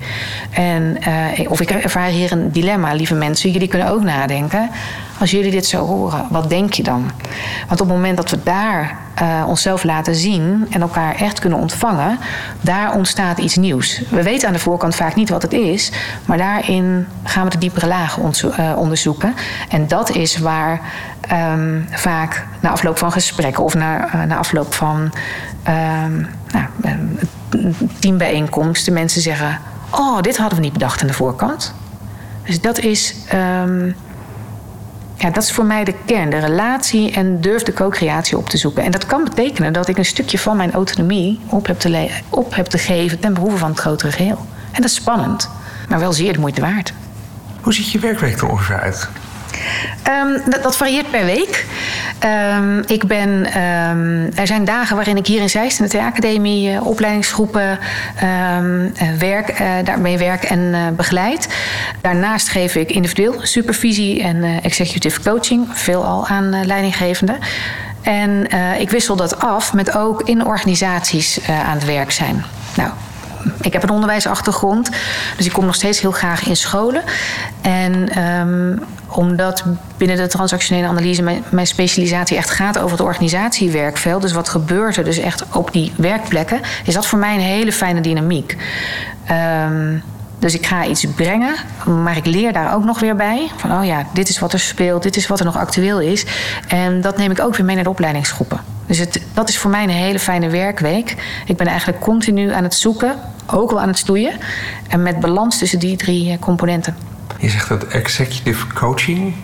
[0.51, 0.96] En,
[1.38, 3.51] uh, of ik ervaar hier een dilemma, lieve mensen.
[3.51, 4.70] Jullie kunnen ook nadenken.
[5.18, 7.11] Als jullie dit zo horen, wat denk je dan?
[7.68, 11.59] Want op het moment dat we daar uh, onszelf laten zien en elkaar echt kunnen
[11.59, 12.18] ontvangen,
[12.61, 14.03] daar ontstaat iets nieuws.
[14.11, 15.92] We weten aan de voorkant vaak niet wat het is,
[16.25, 19.35] maar daarin gaan we de diepere lagen uh, onderzoeken.
[19.68, 20.81] En dat is waar
[21.33, 25.12] um, vaak na afloop van gesprekken of na, uh, na afloop van
[25.68, 26.66] um, nou,
[27.98, 29.59] teambijeenkomsten mensen zeggen:
[29.90, 31.75] Oh, dit hadden we niet bedacht aan de voorkant.
[32.44, 33.14] Dus dat is.
[33.64, 33.94] Um,
[35.23, 36.31] ja, dat is voor mij de kern.
[36.31, 38.83] De relatie en durf de co-creatie op te zoeken.
[38.83, 42.55] En dat kan betekenen dat ik een stukje van mijn autonomie op heb te, op
[42.55, 44.47] heb te geven ten behoeve van het grotere geheel.
[44.73, 45.51] En dat is spannend,
[45.89, 46.93] maar wel zeer de moeite waard.
[47.61, 49.09] Hoe ziet je werkweek er ongeveer uit?
[50.09, 51.67] Um, dat, dat, varieert per week.
[52.57, 56.71] Um, ik ben, um, er zijn dagen waarin ik hier in Zeist in de Theacademie
[56.71, 57.79] uh, opleidingsgroepen
[59.19, 61.49] werk, uh, daarmee werk en begeleid.
[62.01, 67.38] Daarnaast geef ik individueel supervisie en executive coaching, veelal aan leidinggevenden.
[68.03, 68.47] En
[68.79, 72.45] ik wissel dat af met ook in organisaties aan het werk zijn.
[72.77, 72.91] Nou,
[73.61, 74.91] ik heb een onderwijsachtergrond,
[75.37, 77.03] dus ik kom nog steeds heel graag in scholen.
[77.62, 78.09] En
[79.14, 79.64] omdat
[79.96, 85.05] binnen de transactionele analyse mijn, specialisatie echt gaat over het organisatiewerkveld, dus wat gebeurt er
[85.05, 88.57] dus echt op die werkplekken, is dat voor mij een hele fijne dynamiek.
[89.31, 90.03] Um,
[90.42, 91.55] dus ik ga iets brengen,
[92.03, 93.51] maar ik leer daar ook nog weer bij.
[93.57, 96.27] Van oh ja, dit is wat er speelt, dit is wat er nog actueel is.
[96.68, 98.61] En dat neem ik ook weer mee naar de opleidingsgroepen.
[98.87, 101.16] Dus het, dat is voor mij een hele fijne werkweek.
[101.46, 103.14] Ik ben eigenlijk continu aan het zoeken,
[103.46, 104.33] ook wel aan het stoeien.
[104.88, 106.96] En met balans tussen die drie eh, componenten.
[107.42, 109.35] Je zegt dat executive coaching.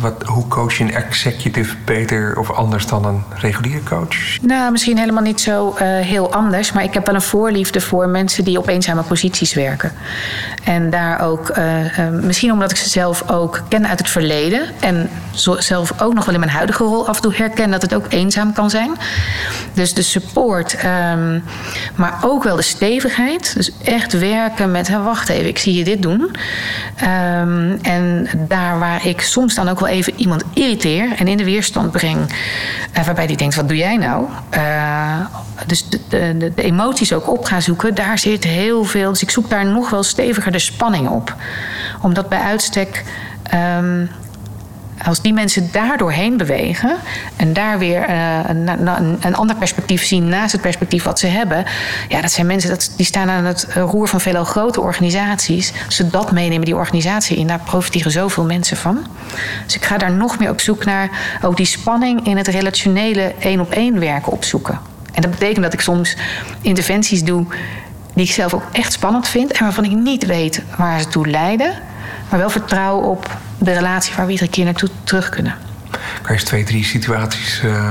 [0.00, 4.40] Wat, hoe coach je een executive beter of anders dan een reguliere coach?
[4.42, 6.72] Nou, misschien helemaal niet zo uh, heel anders.
[6.72, 9.92] Maar ik heb wel een voorliefde voor mensen die op eenzame posities werken.
[10.64, 14.62] En daar ook, uh, uh, misschien omdat ik ze zelf ook ken uit het verleden.
[14.80, 15.10] En
[15.58, 18.06] zelf ook nog wel in mijn huidige rol af en toe herken dat het ook
[18.08, 18.90] eenzaam kan zijn.
[19.74, 20.76] Dus de support,
[21.12, 21.44] um,
[21.94, 23.54] maar ook wel de stevigheid.
[23.54, 26.20] Dus echt werken met, wacht even, ik zie je dit doen.
[26.20, 31.44] Um, en daar waar ik soms dan ook wel even iemand irriteer en in de
[31.44, 32.18] weerstand breng.
[32.18, 34.26] Uh, waarbij die denkt, wat doe jij nou?
[34.54, 35.26] Uh,
[35.66, 39.10] dus de, de, de, emoties ook op gaan zoeken, daar zit heel veel.
[39.10, 41.34] Dus ik zoek daar nog wel steviger de spanning op.
[42.02, 43.04] Omdat bij uitstek.
[43.78, 44.10] Um,
[45.04, 46.96] als die mensen daar doorheen bewegen
[47.36, 48.38] en daar weer uh,
[49.20, 51.64] een, ander perspectief zien naast het perspectief wat ze hebben,
[52.08, 55.72] ja, dat zijn mensen dat, die staan aan het roer van veel grote organisaties.
[55.86, 59.06] Als ze dat meenemen, die organisatie in, daar profiteren zoveel mensen van.
[59.64, 63.34] Dus ik ga daar nog meer op zoek naar ook die spanning in het relationele
[63.38, 64.78] één op één werken opzoeken.
[65.12, 66.16] En dat betekent dat ik soms
[66.60, 67.46] interventies doe
[68.14, 71.28] die ik zelf ook echt spannend vind en waarvan ik niet weet waar ze toe
[71.28, 71.74] leiden,
[72.30, 75.54] maar wel vertrouwen op de relatie waar we iedere keer naartoe terug kunnen.
[75.90, 77.90] Kan je eens twee, drie situaties, uh,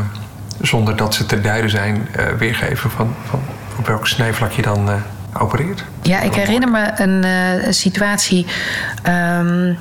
[0.62, 3.42] zonder dat ze te duiden zijn, uh, weergeven van, van
[3.78, 4.96] op welk snijvlak je dan uh,
[5.42, 5.84] opereert?
[6.02, 8.46] Ja, ik herinner me een, situatie.
[9.08, 9.78] Um,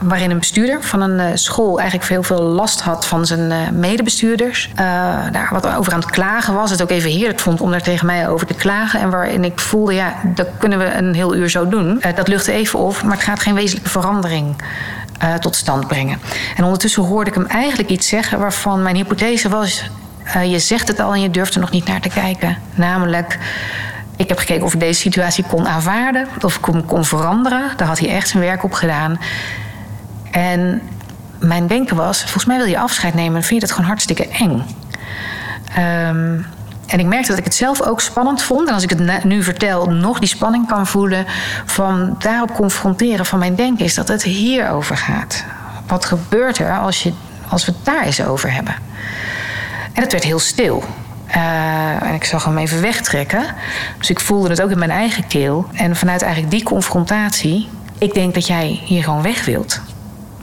[0.00, 4.70] waarin een bestuurder van een school eigenlijk veel, veel last had van zijn medebestuurders.
[4.72, 4.76] Uh,
[5.32, 6.70] daar wat over aan het klagen was.
[6.70, 9.00] Het ook even heerlijk vond om daar tegen mij over te klagen.
[9.00, 12.02] En waarin ik voelde, ja, dat kunnen we een heel uur zo doen.
[12.06, 14.56] Uh, dat luchtte even op, maar het gaat geen wezenlijke verandering
[15.22, 16.20] uh, tot stand brengen.
[16.56, 19.90] En ondertussen hoorde ik hem eigenlijk iets zeggen waarvan mijn hypothese was:
[20.36, 22.56] uh, je zegt het al en je durft er nog niet naar te kijken.
[22.74, 23.38] Namelijk.
[24.16, 27.70] Ik heb gekeken of ik deze situatie kon aanvaarden, of ik kon veranderen.
[27.76, 29.20] Daar had hij echt zijn werk op gedaan.
[30.30, 30.82] En
[31.38, 34.28] mijn denken was: volgens mij wil je afscheid nemen en vind je dat gewoon hartstikke
[34.28, 34.64] eng.
[35.78, 36.46] Um,
[36.90, 38.68] en ik merkte dat ik het zelf ook spannend vond.
[38.68, 41.26] En als ik het nu vertel, nog die spanning kan voelen
[41.64, 45.44] van daarop confronteren van mijn denken, is dat het hierover gaat.
[45.86, 47.12] Wat gebeurt er als, je,
[47.48, 48.74] als we het daar eens over hebben?
[49.92, 50.84] En het werd heel stil.
[51.28, 53.44] Uh, en ik zag hem even wegtrekken.
[53.98, 55.66] Dus ik voelde het ook in mijn eigen keel.
[55.72, 59.80] En vanuit eigenlijk die confrontatie, ik denk dat jij hier gewoon weg wilt.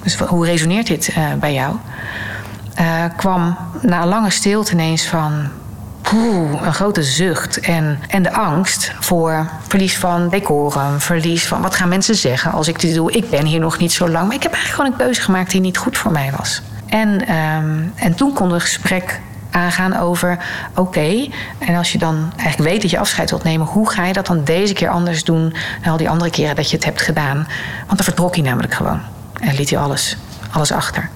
[0.03, 1.75] Dus hoe resoneert dit uh, bij jou?
[2.79, 5.49] Uh, kwam na een lange stilte ineens van
[6.11, 7.59] een grote zucht.
[7.59, 12.67] En, en de angst voor verlies van decorum, verlies van wat gaan mensen zeggen als
[12.67, 13.11] ik dit doe.
[13.11, 15.51] Ik ben hier nog niet zo lang, maar ik heb eigenlijk gewoon een keuze gemaakt
[15.51, 16.61] die niet goed voor mij was.
[16.87, 19.19] En, um, en toen kon het gesprek
[19.51, 20.37] aangaan over:
[20.75, 21.27] oké,
[21.57, 24.25] en als je dan eigenlijk weet dat je afscheid wilt nemen, hoe ga je dat
[24.25, 27.47] dan deze keer anders doen dan al die andere keren dat je het hebt gedaan?
[27.77, 29.01] Want dan vertrok hij namelijk gewoon
[29.41, 30.17] en liet hij alles,
[30.51, 31.09] alles achter.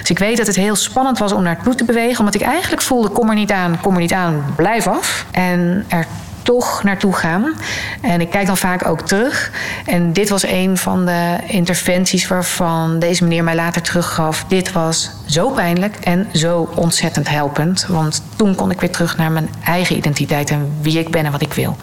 [0.00, 2.82] Dus ik weet dat het heel spannend was om naartoe te bewegen, omdat ik eigenlijk
[2.82, 5.26] voelde: kom er niet aan, kom er niet aan, blijf af.
[5.30, 6.06] En er
[6.42, 7.54] toch naartoe gaan.
[8.00, 9.50] En ik kijk dan vaak ook terug.
[9.86, 14.44] En dit was een van de interventies waarvan deze meneer mij later teruggaf.
[14.48, 17.86] Dit was zo pijnlijk en zo ontzettend helpend.
[17.88, 21.32] Want toen kon ik weer terug naar mijn eigen identiteit en wie ik ben en
[21.32, 21.76] wat ik wil.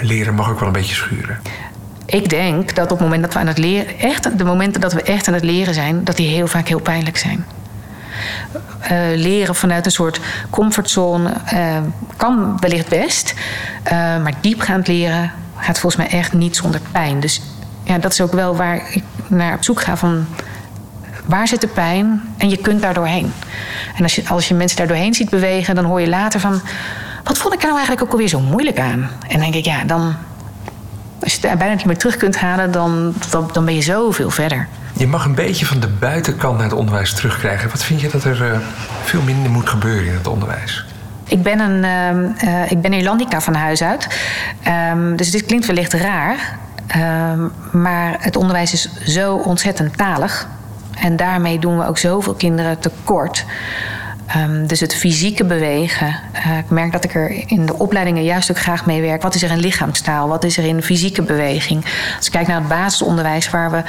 [0.00, 1.38] Leren mag ook wel een beetje schuren.
[2.06, 4.92] Ik denk dat op het moment dat we aan het leren, echt de momenten dat
[4.92, 7.44] we echt aan het leren zijn, dat die heel vaak heel pijnlijk zijn.
[8.82, 11.76] Uh, leren vanuit een soort comfortzone uh,
[12.16, 13.34] kan wellicht best.
[13.84, 17.20] Uh, maar diepgaand leren gaat volgens mij echt niet zonder pijn.
[17.20, 17.40] Dus
[17.82, 20.26] ja, dat is ook wel waar ik naar op zoek ga van
[21.24, 23.32] waar zit de pijn en je kunt daar doorheen.
[23.96, 26.60] En als je, als je mensen daar doorheen ziet bewegen, dan hoor je later van
[27.24, 29.10] wat vond ik er nou eigenlijk ook alweer zo moeilijk aan?
[29.28, 30.14] En dan denk ik, ja, dan
[31.20, 34.30] als je het bijna niet meer terug kunt halen, dan, dan, dan ben je zoveel
[34.30, 34.68] verder.
[34.92, 37.70] Je mag een beetje van de buitenkant naar het onderwijs terugkrijgen.
[37.70, 38.58] Wat vind je dat er uh,
[39.04, 40.84] veel minder moet gebeuren in het onderwijs?
[41.24, 44.08] Ik ben, een, uh, uh, ik ben Irlandica van huis uit.
[44.92, 46.58] Um, dus dit klinkt wellicht raar.
[47.32, 50.46] Um, maar het onderwijs is zo ontzettend talig.
[50.98, 53.44] En daarmee doen we ook zoveel kinderen tekort.
[54.36, 56.20] Um, dus het fysieke bewegen.
[56.34, 59.22] Uh, ik merk dat ik er in de opleidingen juist ook graag mee werk.
[59.22, 60.28] Wat is er in lichaamstaal?
[60.28, 61.84] Wat is er in fysieke beweging?
[62.16, 63.82] Als ik kijk naar het basisonderwijs, waar we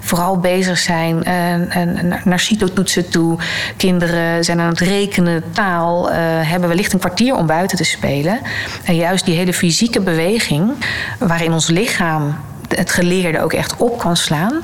[0.00, 3.38] vooral bezig zijn uh, naar CITO-toetsen toe.
[3.76, 6.10] Kinderen zijn aan het rekenen, taal.
[6.10, 8.38] Uh, hebben wellicht een kwartier om buiten te spelen.
[8.84, 10.72] En juist die hele fysieke beweging,
[11.18, 12.36] waarin ons lichaam
[12.68, 14.62] het geleerde ook echt op kan slaan.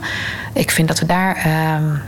[0.52, 1.44] Ik vind dat we daar uh,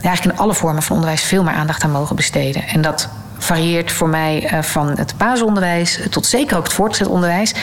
[0.03, 2.67] eigenlijk in alle vormen van onderwijs veel meer aandacht aan mogen besteden.
[2.67, 7.55] En dat varieert voor mij uh, van het basisonderwijs tot zeker ook het voortgezet onderwijs.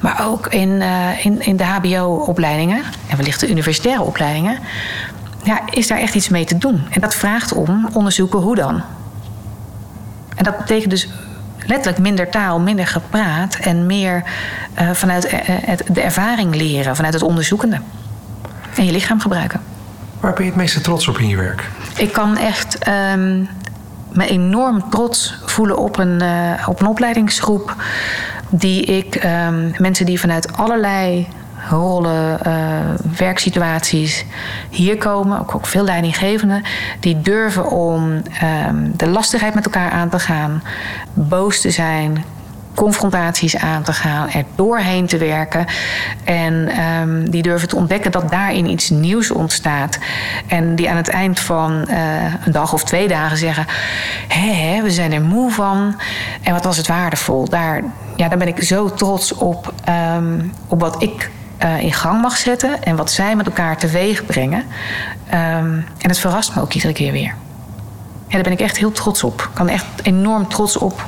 [0.00, 4.58] Maar ook in, uh, in, in de HBO-opleidingen en wellicht de universitaire opleidingen.
[5.42, 6.86] Ja, is daar echt iets mee te doen?
[6.90, 8.82] En dat vraagt om onderzoeken hoe dan.
[10.36, 11.08] En dat betekent dus
[11.66, 14.22] letterlijk minder taal, minder gepraat en meer
[14.80, 17.80] uh, vanuit het, de ervaring leren, vanuit het onderzoekende.
[18.76, 19.60] En je lichaam gebruiken.
[20.20, 21.68] Waar ben je het meeste trots op in je werk?
[21.96, 23.48] Ik kan echt um,
[24.12, 27.74] me enorm trots voelen op een, uh, op een opleidingsgroep.
[28.48, 31.28] Die ik, um, mensen die vanuit allerlei
[31.68, 32.52] rollen, uh,
[33.16, 34.24] werksituaties
[34.70, 36.62] hier komen, ook, veel leidinggevenden,
[37.00, 38.22] die durven om
[38.68, 40.62] um, de lastigheid met elkaar aan te gaan,
[41.14, 42.24] boos te zijn,
[42.76, 45.66] confrontaties aan te gaan, er doorheen te werken.
[46.24, 49.98] En um, die durven te ontdekken dat daarin iets nieuws ontstaat.
[50.46, 51.96] En die aan het eind van uh,
[52.44, 53.66] een dag of twee dagen zeggen:
[54.28, 56.00] hé, we zijn er moe van.
[56.42, 57.48] En wat was het waardevol?
[57.48, 57.82] Daar,
[58.16, 59.72] ja, daar ben ik zo trots op,
[60.16, 61.30] um, op wat ik
[61.62, 64.58] uh, in gang mag zetten en wat zij met elkaar teweeg brengen.
[64.58, 67.34] Um, en het verrast me ook iedere keer weer.
[68.26, 69.40] Ja, daar ben ik echt heel trots op.
[69.40, 71.04] Ik kan echt enorm trots op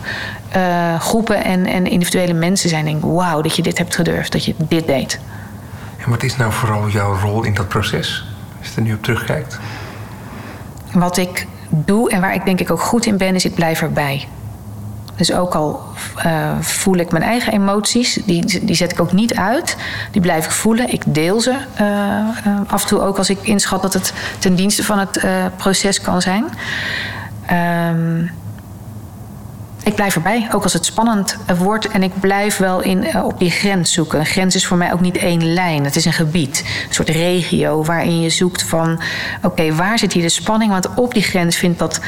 [0.57, 2.85] uh, groepen en, en individuele mensen zijn.
[2.85, 5.21] Denk, wauw, dat je dit hebt gedurfd, dat je dit deed.
[5.99, 8.27] En wat is nou vooral jouw rol in dat proces?
[8.59, 9.59] Als je er nu op terugkijkt.
[10.93, 13.83] Wat ik doe en waar ik denk ik ook goed in ben, is ik blijf
[13.83, 14.29] erbij.
[15.19, 15.83] Dus ook al
[16.27, 19.77] uh, voel ik mijn eigen emoties, die, die zet ik ook niet uit.
[20.11, 20.93] Die blijf ik voelen.
[20.93, 21.87] Ik deel ze uh,
[22.47, 25.21] uh, af en toe ook als ik inschat dat het ten dienste van het
[25.57, 26.45] proces kan zijn.
[27.91, 28.31] Um,
[29.89, 31.89] ik blijf erbij, ook als het spannend wordt.
[31.89, 34.19] En ik blijf wel in, op die grens zoeken.
[34.19, 35.85] Een grens is voor mij ook niet één lijn.
[35.85, 39.01] Het is een gebied, een soort regio waarin je zoekt van...
[39.43, 40.71] oké, waar zit hier de spanning?
[40.71, 42.01] Want op die grens vindt dat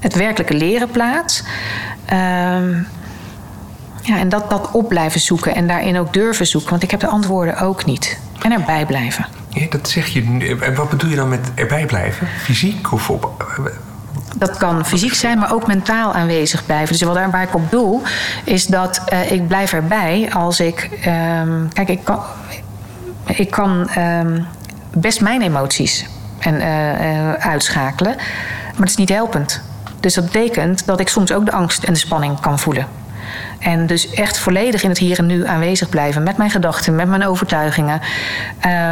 [0.00, 1.42] het werkelijke leren plaats.
[2.12, 2.86] Um,
[4.02, 6.70] ja, en dat, dat op blijven zoeken en daarin ook durven zoeken.
[6.70, 8.18] Want ik heb de antwoorden ook niet.
[8.42, 9.26] En erbij blijven.
[9.48, 10.56] Ja, dat zeg je.
[10.60, 12.26] En wat bedoel je dan met erbij blijven?
[12.26, 13.46] Fysiek of op...
[14.36, 16.98] Dat kan fysiek zijn, maar ook mentaal aanwezig blijven.
[16.98, 18.02] Dus waar ik op doel,
[18.44, 20.90] is dat uh, ik blijf erbij als ik.
[21.42, 22.20] Um, kijk, ik kan,
[23.26, 24.46] ik kan um,
[24.94, 26.06] best mijn emoties
[26.38, 29.62] en, uh, uh, uitschakelen, maar het is niet helpend.
[30.00, 32.97] Dus dat betekent dat ik soms ook de angst en de spanning kan voelen.
[33.58, 37.08] En dus echt volledig in het hier en nu aanwezig blijven met mijn gedachten, met
[37.08, 38.00] mijn overtuigingen.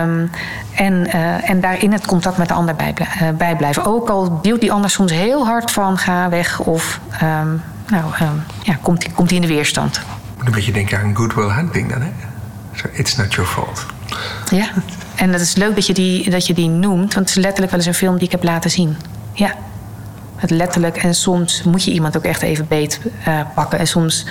[0.03, 0.31] Um,
[0.75, 3.85] en, uh, en daarin het contact met de ander bij, uh, bij, blijven.
[3.85, 8.43] Ook al duwt die ander soms heel hard van ga weg of um, nou, um,
[8.63, 10.01] ja, komt hij komt in de weerstand.
[10.37, 12.09] Moet een beetje denken aan Goodwill Hunting dan, hè?
[12.75, 13.87] So it's not your fault.
[14.51, 14.69] Ja,
[15.15, 17.71] en het is leuk dat je, die, dat je die noemt, want het is letterlijk
[17.71, 18.97] wel eens een film die ik heb laten zien.
[19.33, 19.55] Ja.
[20.37, 20.97] Het letterlijk.
[20.97, 23.79] En soms moet je iemand ook echt even beet uh, pakken.
[23.79, 24.27] En soms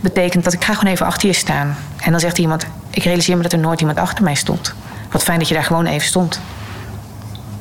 [0.00, 1.76] betekent dat ik ga gewoon even achter je staan.
[2.00, 4.74] En dan zegt iemand: Ik realiseer me dat er nooit iemand achter mij stond.
[5.10, 6.40] Wat fijn dat je daar gewoon even stond.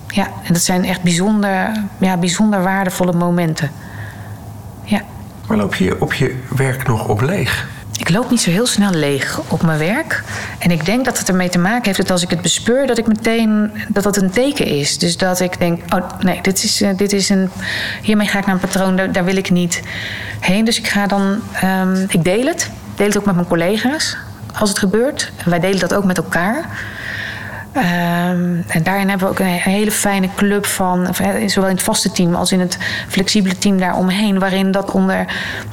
[0.07, 3.71] Ja, en dat zijn echt bijzonder, ja, bijzonder waardevolle momenten.
[4.83, 5.01] Ja.
[5.47, 7.67] Maar loop je op je werk nog op leeg?
[8.01, 10.23] Ik loop niet zo heel snel leeg op mijn werk.
[10.59, 12.97] En ik denk dat het ermee te maken heeft dat als ik het bespeur, dat
[12.97, 14.97] ik meteen dat dat een teken is.
[14.97, 17.49] Dus dat ik denk, oh nee, dit is, uh, dit is een.
[18.01, 19.81] Hiermee ga ik naar een patroon, daar, wil ik niet
[20.39, 20.65] heen.
[20.65, 21.41] Dus ik ga dan.
[21.63, 22.69] Um, ik deel het.
[22.95, 24.17] Deel het ook met mijn collega's
[24.53, 25.31] als het gebeurt.
[25.45, 26.65] Wij delen dat ook met elkaar.
[27.75, 31.15] Um, en daarin hebben we ook een hele fijne club van,
[31.45, 35.25] zowel in het vaste team als in het flexibele team daaromheen, waarin dat onder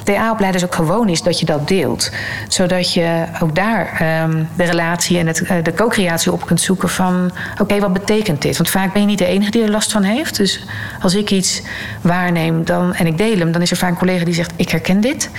[0.03, 2.11] TA-opleiders ook gewoon is dat je dat deelt.
[2.47, 6.89] Zodat je ook daar um, de relatie en het, uh, de co-creatie op kunt zoeken
[6.89, 7.31] van,
[7.61, 8.57] oké, wat betekent dit?
[8.57, 10.37] Want vaak ben je niet de enige die er last van heeft.
[10.37, 10.65] Dus
[11.01, 11.61] als ik iets
[12.01, 14.69] waarneem dan, en ik deel hem, dan is er vaak een collega die zegt, ik
[14.69, 15.29] herken dit.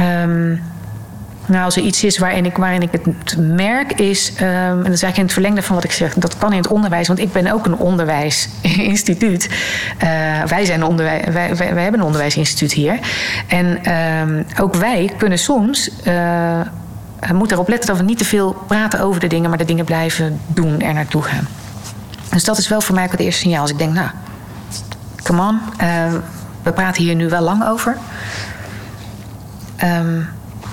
[0.00, 0.62] Um,
[1.50, 4.92] nou, als er iets is waarin ik, waarin ik het merk, is, um, en dat
[4.92, 7.18] is eigenlijk in het verlengde van wat ik zeg, dat kan in het onderwijs, want
[7.18, 9.48] ik ben ook een onderwijsinstituut.
[10.02, 12.98] Uh, wij, zijn onderwijs, wij, wij, hebben een onderwijsinstituut hier.
[13.46, 15.90] En um, ook wij kunnen soms.
[16.06, 16.60] Uh,
[17.32, 19.84] moeten erop letten dat we niet te veel praten over de dingen, maar de dingen
[19.84, 21.48] blijven doen, er naartoe gaan.
[22.30, 23.60] Dus dat is wel voor mij ook het eerste signaal.
[23.60, 24.08] Als ik denk, nou,
[25.22, 26.12] come on, uh,
[26.62, 27.96] we praten hier nu wel lang over.
[29.84, 30.28] Um,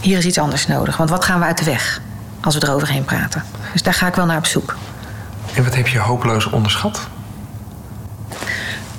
[0.08, 0.98] hier is iets anders nodig.
[0.98, 2.02] Want wat gaan we uit de weg
[2.42, 3.44] als we eroverheen praten?
[3.72, 4.76] Dus daar ga ik wel naar op zoek.
[5.54, 7.08] En wat heb je hopeloos onderschat?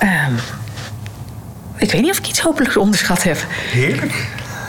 [0.03, 0.39] Um,
[1.77, 3.39] ik weet niet of ik iets hopeloos onderschat heb.
[3.71, 4.27] Heerlijk.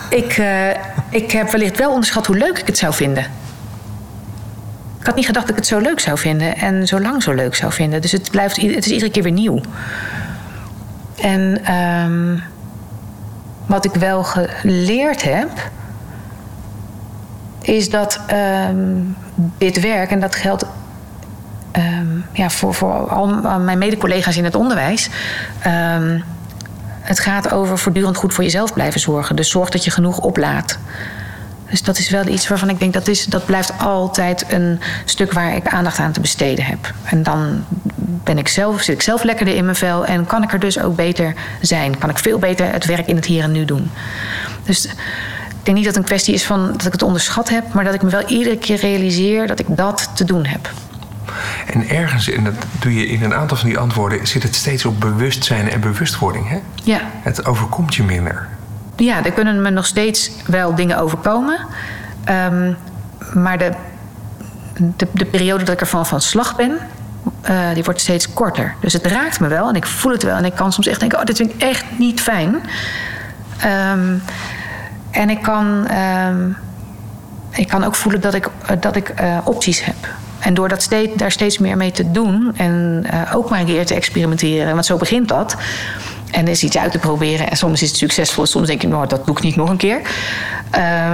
[0.09, 0.69] Ik, uh,
[1.09, 3.23] ik heb wellicht wel onderschat hoe leuk ik het zou vinden.
[4.99, 7.33] Ik had niet gedacht dat ik het zo leuk zou vinden en zo lang zo
[7.33, 8.01] leuk zou vinden.
[8.01, 9.61] Dus het, blijft, het is iedere keer weer nieuw.
[11.15, 12.43] En um,
[13.65, 15.49] wat ik wel geleerd heb,
[17.62, 18.20] is dat
[18.70, 19.16] um,
[19.57, 20.66] dit werk, en dat geldt
[21.78, 25.10] um, ja, voor, voor al mijn mede-collega's in het onderwijs.
[25.97, 26.24] Um,
[27.01, 29.36] het gaat over voortdurend goed voor jezelf blijven zorgen.
[29.36, 30.80] Dus zorg dat je genoeg oplaat.
[31.70, 35.34] Dus dat is wel iets waarvan ik denk dat is, dat blijft altijd een stuk
[35.34, 36.93] waar ik aandacht aan te besteden heb.
[37.03, 37.66] En dan
[38.24, 40.80] ben ik zelf, zit ik zelf lekkerder in mijn vel en kan ik er dus
[40.80, 41.97] ook beter zijn.
[41.97, 43.91] Kan ik veel beter het werk in het hier en nu doen.
[44.64, 44.89] Dus
[45.60, 47.84] ik denk niet dat het een kwestie is van dat ik het onderschat heb, maar
[47.84, 50.70] dat ik me wel iedere keer realiseer dat ik dat te doen heb.
[51.74, 54.86] En ergens, en dat doe je in een aantal van die antwoorden, zit het steeds
[54.86, 56.49] op bewustzijn en bewustwording.
[56.49, 56.60] Hè?
[56.84, 56.99] Ja.
[57.22, 58.47] Het overkomt je minder.
[58.95, 61.60] Ja, er kunnen me nog steeds wel dingen overkomen.
[62.30, 62.78] Um,
[63.34, 63.72] maar de,
[64.95, 66.78] de, de, periode dat ik ervan van slag ben,
[67.49, 68.76] uh, die wordt steeds korter.
[68.80, 70.36] Dus het raakt me wel en ik voel het wel.
[70.36, 72.55] En ik kan soms echt denken, oh, dit vind ik echt niet fijn.
[73.66, 74.22] Um,
[75.12, 75.88] en ik kan,
[76.28, 76.57] um,
[77.51, 78.49] ik kan ook voelen dat ik,
[78.80, 79.95] dat ik uh, opties heb.
[80.39, 83.66] En door dat steeds, daar steeds meer mee te doen en uh, ook maar een
[83.66, 85.55] keer te experimenteren, want zo begint dat.
[86.32, 87.49] En is iets uit te proberen.
[87.49, 88.45] En soms is het succesvol.
[88.45, 90.01] Soms denk je, nou, dat doe ik niet nog een keer.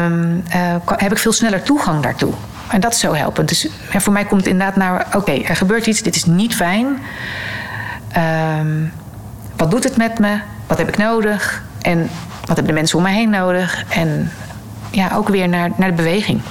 [0.04, 2.34] Um, uh, heb ik veel sneller toegang daartoe.
[2.68, 3.50] En dat is zo helpend.
[3.50, 5.08] Dus voor mij komt het inderdaad naar...
[5.16, 7.00] oké, er gebeurt iets, dit is niet fijn.
[8.58, 8.92] Um,
[9.56, 10.40] wat doet het met me?
[10.68, 11.64] Wat heb ik nodig?
[11.82, 12.10] En
[12.46, 13.84] wat hebben de mensen om mij heen nodig?
[13.90, 14.32] En
[14.92, 16.42] ja, ook weer naar, naar de beweging.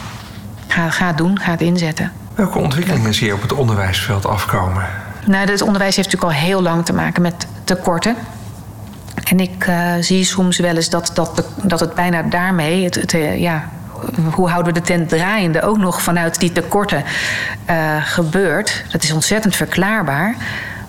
[0.66, 2.12] Ga, ga het doen, ga het inzetten.
[2.34, 4.84] Welke ontwikkelingen zie je op het onderwijsveld afkomen?
[5.26, 8.16] Nou, het onderwijs heeft natuurlijk al heel lang te maken met tekorten.
[9.24, 13.16] En ik uh, zie soms wel eens dat, dat, dat het bijna daarmee, het, het,
[13.36, 13.68] ja,
[14.32, 17.04] hoe houden we de tent draaiende, ook nog vanuit die tekorten
[17.70, 18.84] uh, gebeurt.
[18.92, 20.34] Dat is ontzettend verklaarbaar.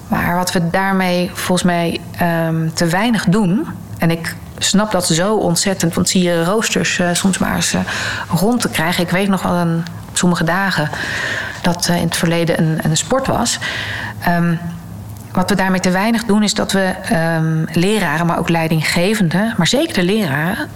[0.07, 1.99] Maar wat we daarmee volgens mij
[2.47, 3.67] um, te weinig doen.
[3.97, 5.93] En ik snap dat zo ontzettend.
[5.93, 7.75] Want zie je roosters uh, soms maar eens
[8.29, 9.03] rond te krijgen.
[9.03, 9.83] Ik weet nog wel een,
[10.13, 10.89] sommige dagen
[11.61, 13.59] dat uh, in het verleden een, een sport was.
[14.27, 14.59] Um,
[15.31, 16.93] wat we daarmee te weinig doen, is dat we
[17.37, 20.69] um, leraren, maar ook leidinggevenden, maar zeker de leraren.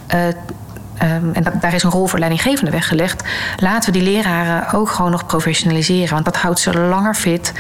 [1.04, 3.24] Um, en dat, daar is een rol voor leidinggevenden weggelegd.
[3.58, 6.14] Laten we die leraren ook gewoon nog professionaliseren.
[6.14, 7.54] Want dat houdt ze langer fit.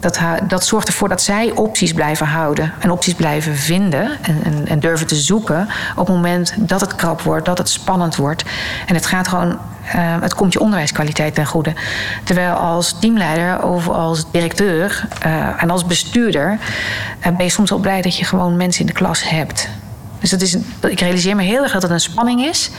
[0.00, 4.68] Dat, dat zorgt ervoor dat zij opties blijven houden en opties blijven vinden en, en,
[4.68, 8.44] en, durven te zoeken op het moment dat het krap wordt, dat het spannend wordt.
[8.86, 11.72] En het gaat gewoon, uh, het komt je onderwijskwaliteit ten goede.
[12.24, 16.58] Terwijl als teamleider of als directeur uh, en als bestuurder
[17.26, 19.68] uh, ben je soms wel blij dat je gewoon mensen in de klas hebt.
[20.20, 22.70] Dus dat is, ik realiseer me heel erg dat het een spanning is.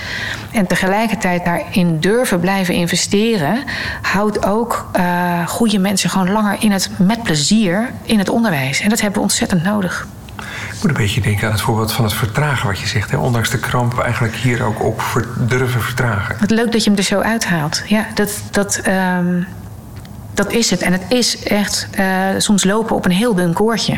[0.51, 3.63] En tegelijkertijd daarin durven blijven investeren,
[4.01, 8.79] houdt ook uh, goede mensen gewoon langer in het, met plezier in het onderwijs.
[8.79, 10.07] En dat hebben we ontzettend nodig.
[10.73, 13.11] Ik moet een beetje denken aan het voorbeeld van het vertragen wat je zegt.
[13.11, 13.17] Hè?
[13.17, 15.01] Ondanks de kramp eigenlijk hier ook op
[15.37, 16.35] durven vertragen.
[16.39, 17.83] Wat leuk dat je hem er zo uithaalt.
[17.85, 19.41] Ja, dat, dat, ehm,
[20.33, 20.81] dat is het.
[20.81, 22.05] En het is echt uh,
[22.37, 23.97] soms lopen op een heel dun koordje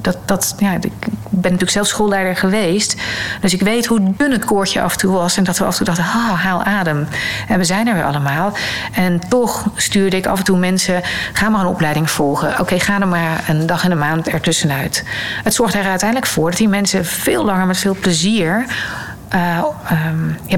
[0.00, 0.92] dat, dat, ja, ik
[1.28, 2.96] ben natuurlijk zelf schoolleider geweest.
[3.40, 5.36] Dus ik weet hoe dun het koordje af en toe was.
[5.36, 6.04] En dat we af en toe dachten,
[6.36, 7.08] haal adem.
[7.48, 8.52] En we zijn er weer allemaal.
[8.92, 11.02] En toch stuurde ik af en toe mensen...
[11.32, 12.60] ga maar een opleiding volgen.
[12.60, 15.04] Oké, ga er maar een dag en een maand ertussenuit.
[15.44, 18.64] Het zorgt er uiteindelijk voor dat die mensen veel langer met veel plezier...
[19.34, 19.64] Uh,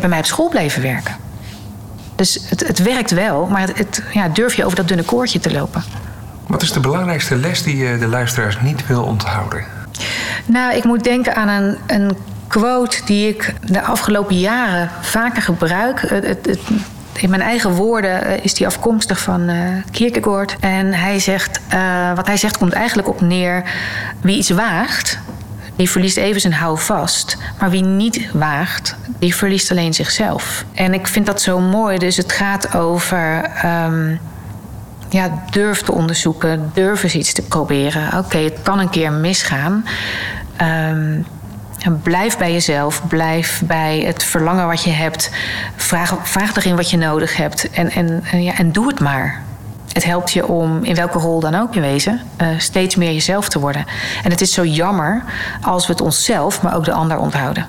[0.00, 1.14] bij mij op school bleven werken.
[2.16, 5.52] Dus het, het werkt wel, maar het, ja, durf je over dat dunne koordje te
[5.52, 5.84] lopen.
[6.46, 9.64] Wat is de belangrijkste les die je de luisteraars niet wil onthouden?
[10.46, 12.16] Nou, ik moet denken aan een, een
[12.46, 16.00] quote die ik de afgelopen jaren vaker gebruik.
[16.00, 16.58] Het, het,
[17.12, 19.56] in mijn eigen woorden eh, is die afkomstig van uh,
[19.90, 20.56] Kierkegaard.
[20.60, 23.62] En hij zegt, uh, wat hij zegt komt eigenlijk op neer...
[24.20, 25.18] wie iets waagt,
[25.76, 27.36] die verliest even zijn hou vast.
[27.58, 30.64] Maar wie niet waagt, die verliest alleen zichzelf.
[30.74, 31.98] En ik vind dat zo mooi.
[31.98, 33.50] Dus het gaat over...
[33.64, 34.20] Um,
[35.12, 38.18] ja, durf te onderzoeken, durf eens iets te proberen.
[38.18, 39.84] Oké, het kan een keer misgaan.
[40.62, 41.26] Um,
[42.02, 45.30] blijf bij jezelf, blijf bij het verlangen wat je hebt.
[45.76, 49.42] Vraag, vraag erin wat je nodig hebt en, en, ja, en doe het maar.
[49.92, 53.48] Het helpt je om, in welke rol dan ook in wezen, uh, steeds meer jezelf
[53.48, 53.84] te worden.
[54.24, 55.22] En het is zo jammer
[55.62, 57.66] als we het onszelf, maar ook de ander onthouden.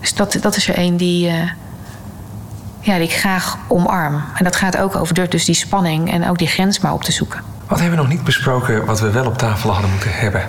[0.00, 1.50] Dus dat, dat is er één die, uh,
[2.80, 4.22] ja, die ik graag omarm.
[4.34, 7.12] En dat gaat ook over dus die spanning en ook die grens maar op te
[7.12, 7.40] zoeken.
[7.66, 10.42] Wat hebben we nog niet besproken wat we wel op tafel hadden moeten hebben?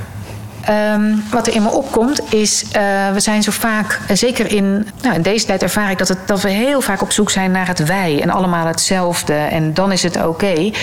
[0.70, 2.72] Um, wat er in me opkomt is, uh,
[3.14, 6.28] we zijn zo vaak, uh, zeker in, nou, in deze tijd ervaar ik dat, het,
[6.28, 9.92] dat we heel vaak op zoek zijn naar het wij en allemaal hetzelfde en dan
[9.92, 10.28] is het oké.
[10.28, 10.74] Okay.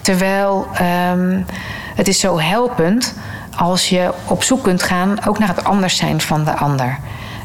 [0.00, 0.68] Terwijl
[1.12, 1.46] um,
[1.94, 3.14] het is zo helpend
[3.56, 6.98] als je op zoek kunt gaan ook naar het anders zijn van de ander.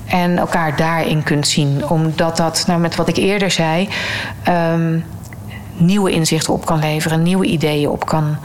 [0.05, 1.89] En elkaar daarin kunt zien.
[1.89, 3.89] Omdat dat, nou met wat ik eerder zei,
[4.49, 5.05] um,
[5.77, 8.37] nieuwe inzichten op kan leveren, nieuwe ideeën op kan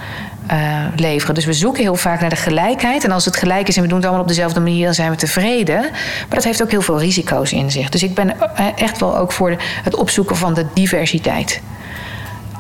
[0.53, 1.35] uh, leveren.
[1.35, 3.05] Dus we zoeken heel vaak naar de gelijkheid.
[3.05, 5.11] En als het gelijk is en we doen het allemaal op dezelfde manier, dan zijn
[5.11, 5.81] we tevreden.
[5.81, 7.89] Maar dat heeft ook heel veel risico's in zich.
[7.89, 11.61] Dus ik ben eh, echt wel ook voor het opzoeken van de diversiteit.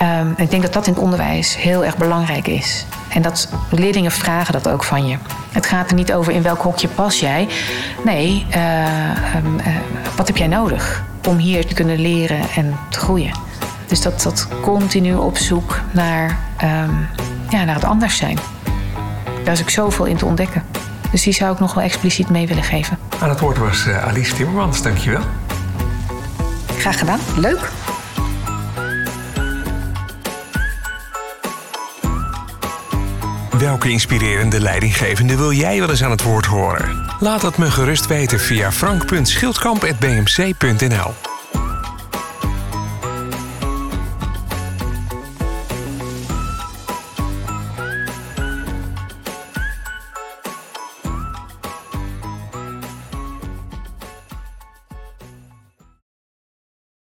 [0.02, 2.86] Um, ik denk dat dat in het onderwijs heel erg belangrijk is.
[3.08, 5.16] En dat leerlingen vragen dat ook van je.
[5.52, 7.48] Het gaat er niet over in welk hokje pas jij.
[8.04, 9.66] Nee, uh, um, uh,
[10.16, 13.32] wat heb jij nodig om hier te kunnen leren en te groeien?
[13.86, 17.08] Dus dat, dat continu op zoek naar, um,
[17.48, 18.38] ja, naar het anders zijn.
[19.44, 20.62] Daar is ook zoveel in te ontdekken.
[21.10, 22.98] Dus die zou ik nog wel expliciet mee willen geven.
[23.20, 25.22] Aan het woord was uh, Alice Timmermans, dankjewel.
[26.78, 27.70] Graag gedaan, leuk.
[33.60, 37.04] Welke inspirerende leidinggevende wil jij wel eens aan het woord horen?
[37.18, 41.39] Laat het me gerust weten via frank.schildkamp.bmc.nl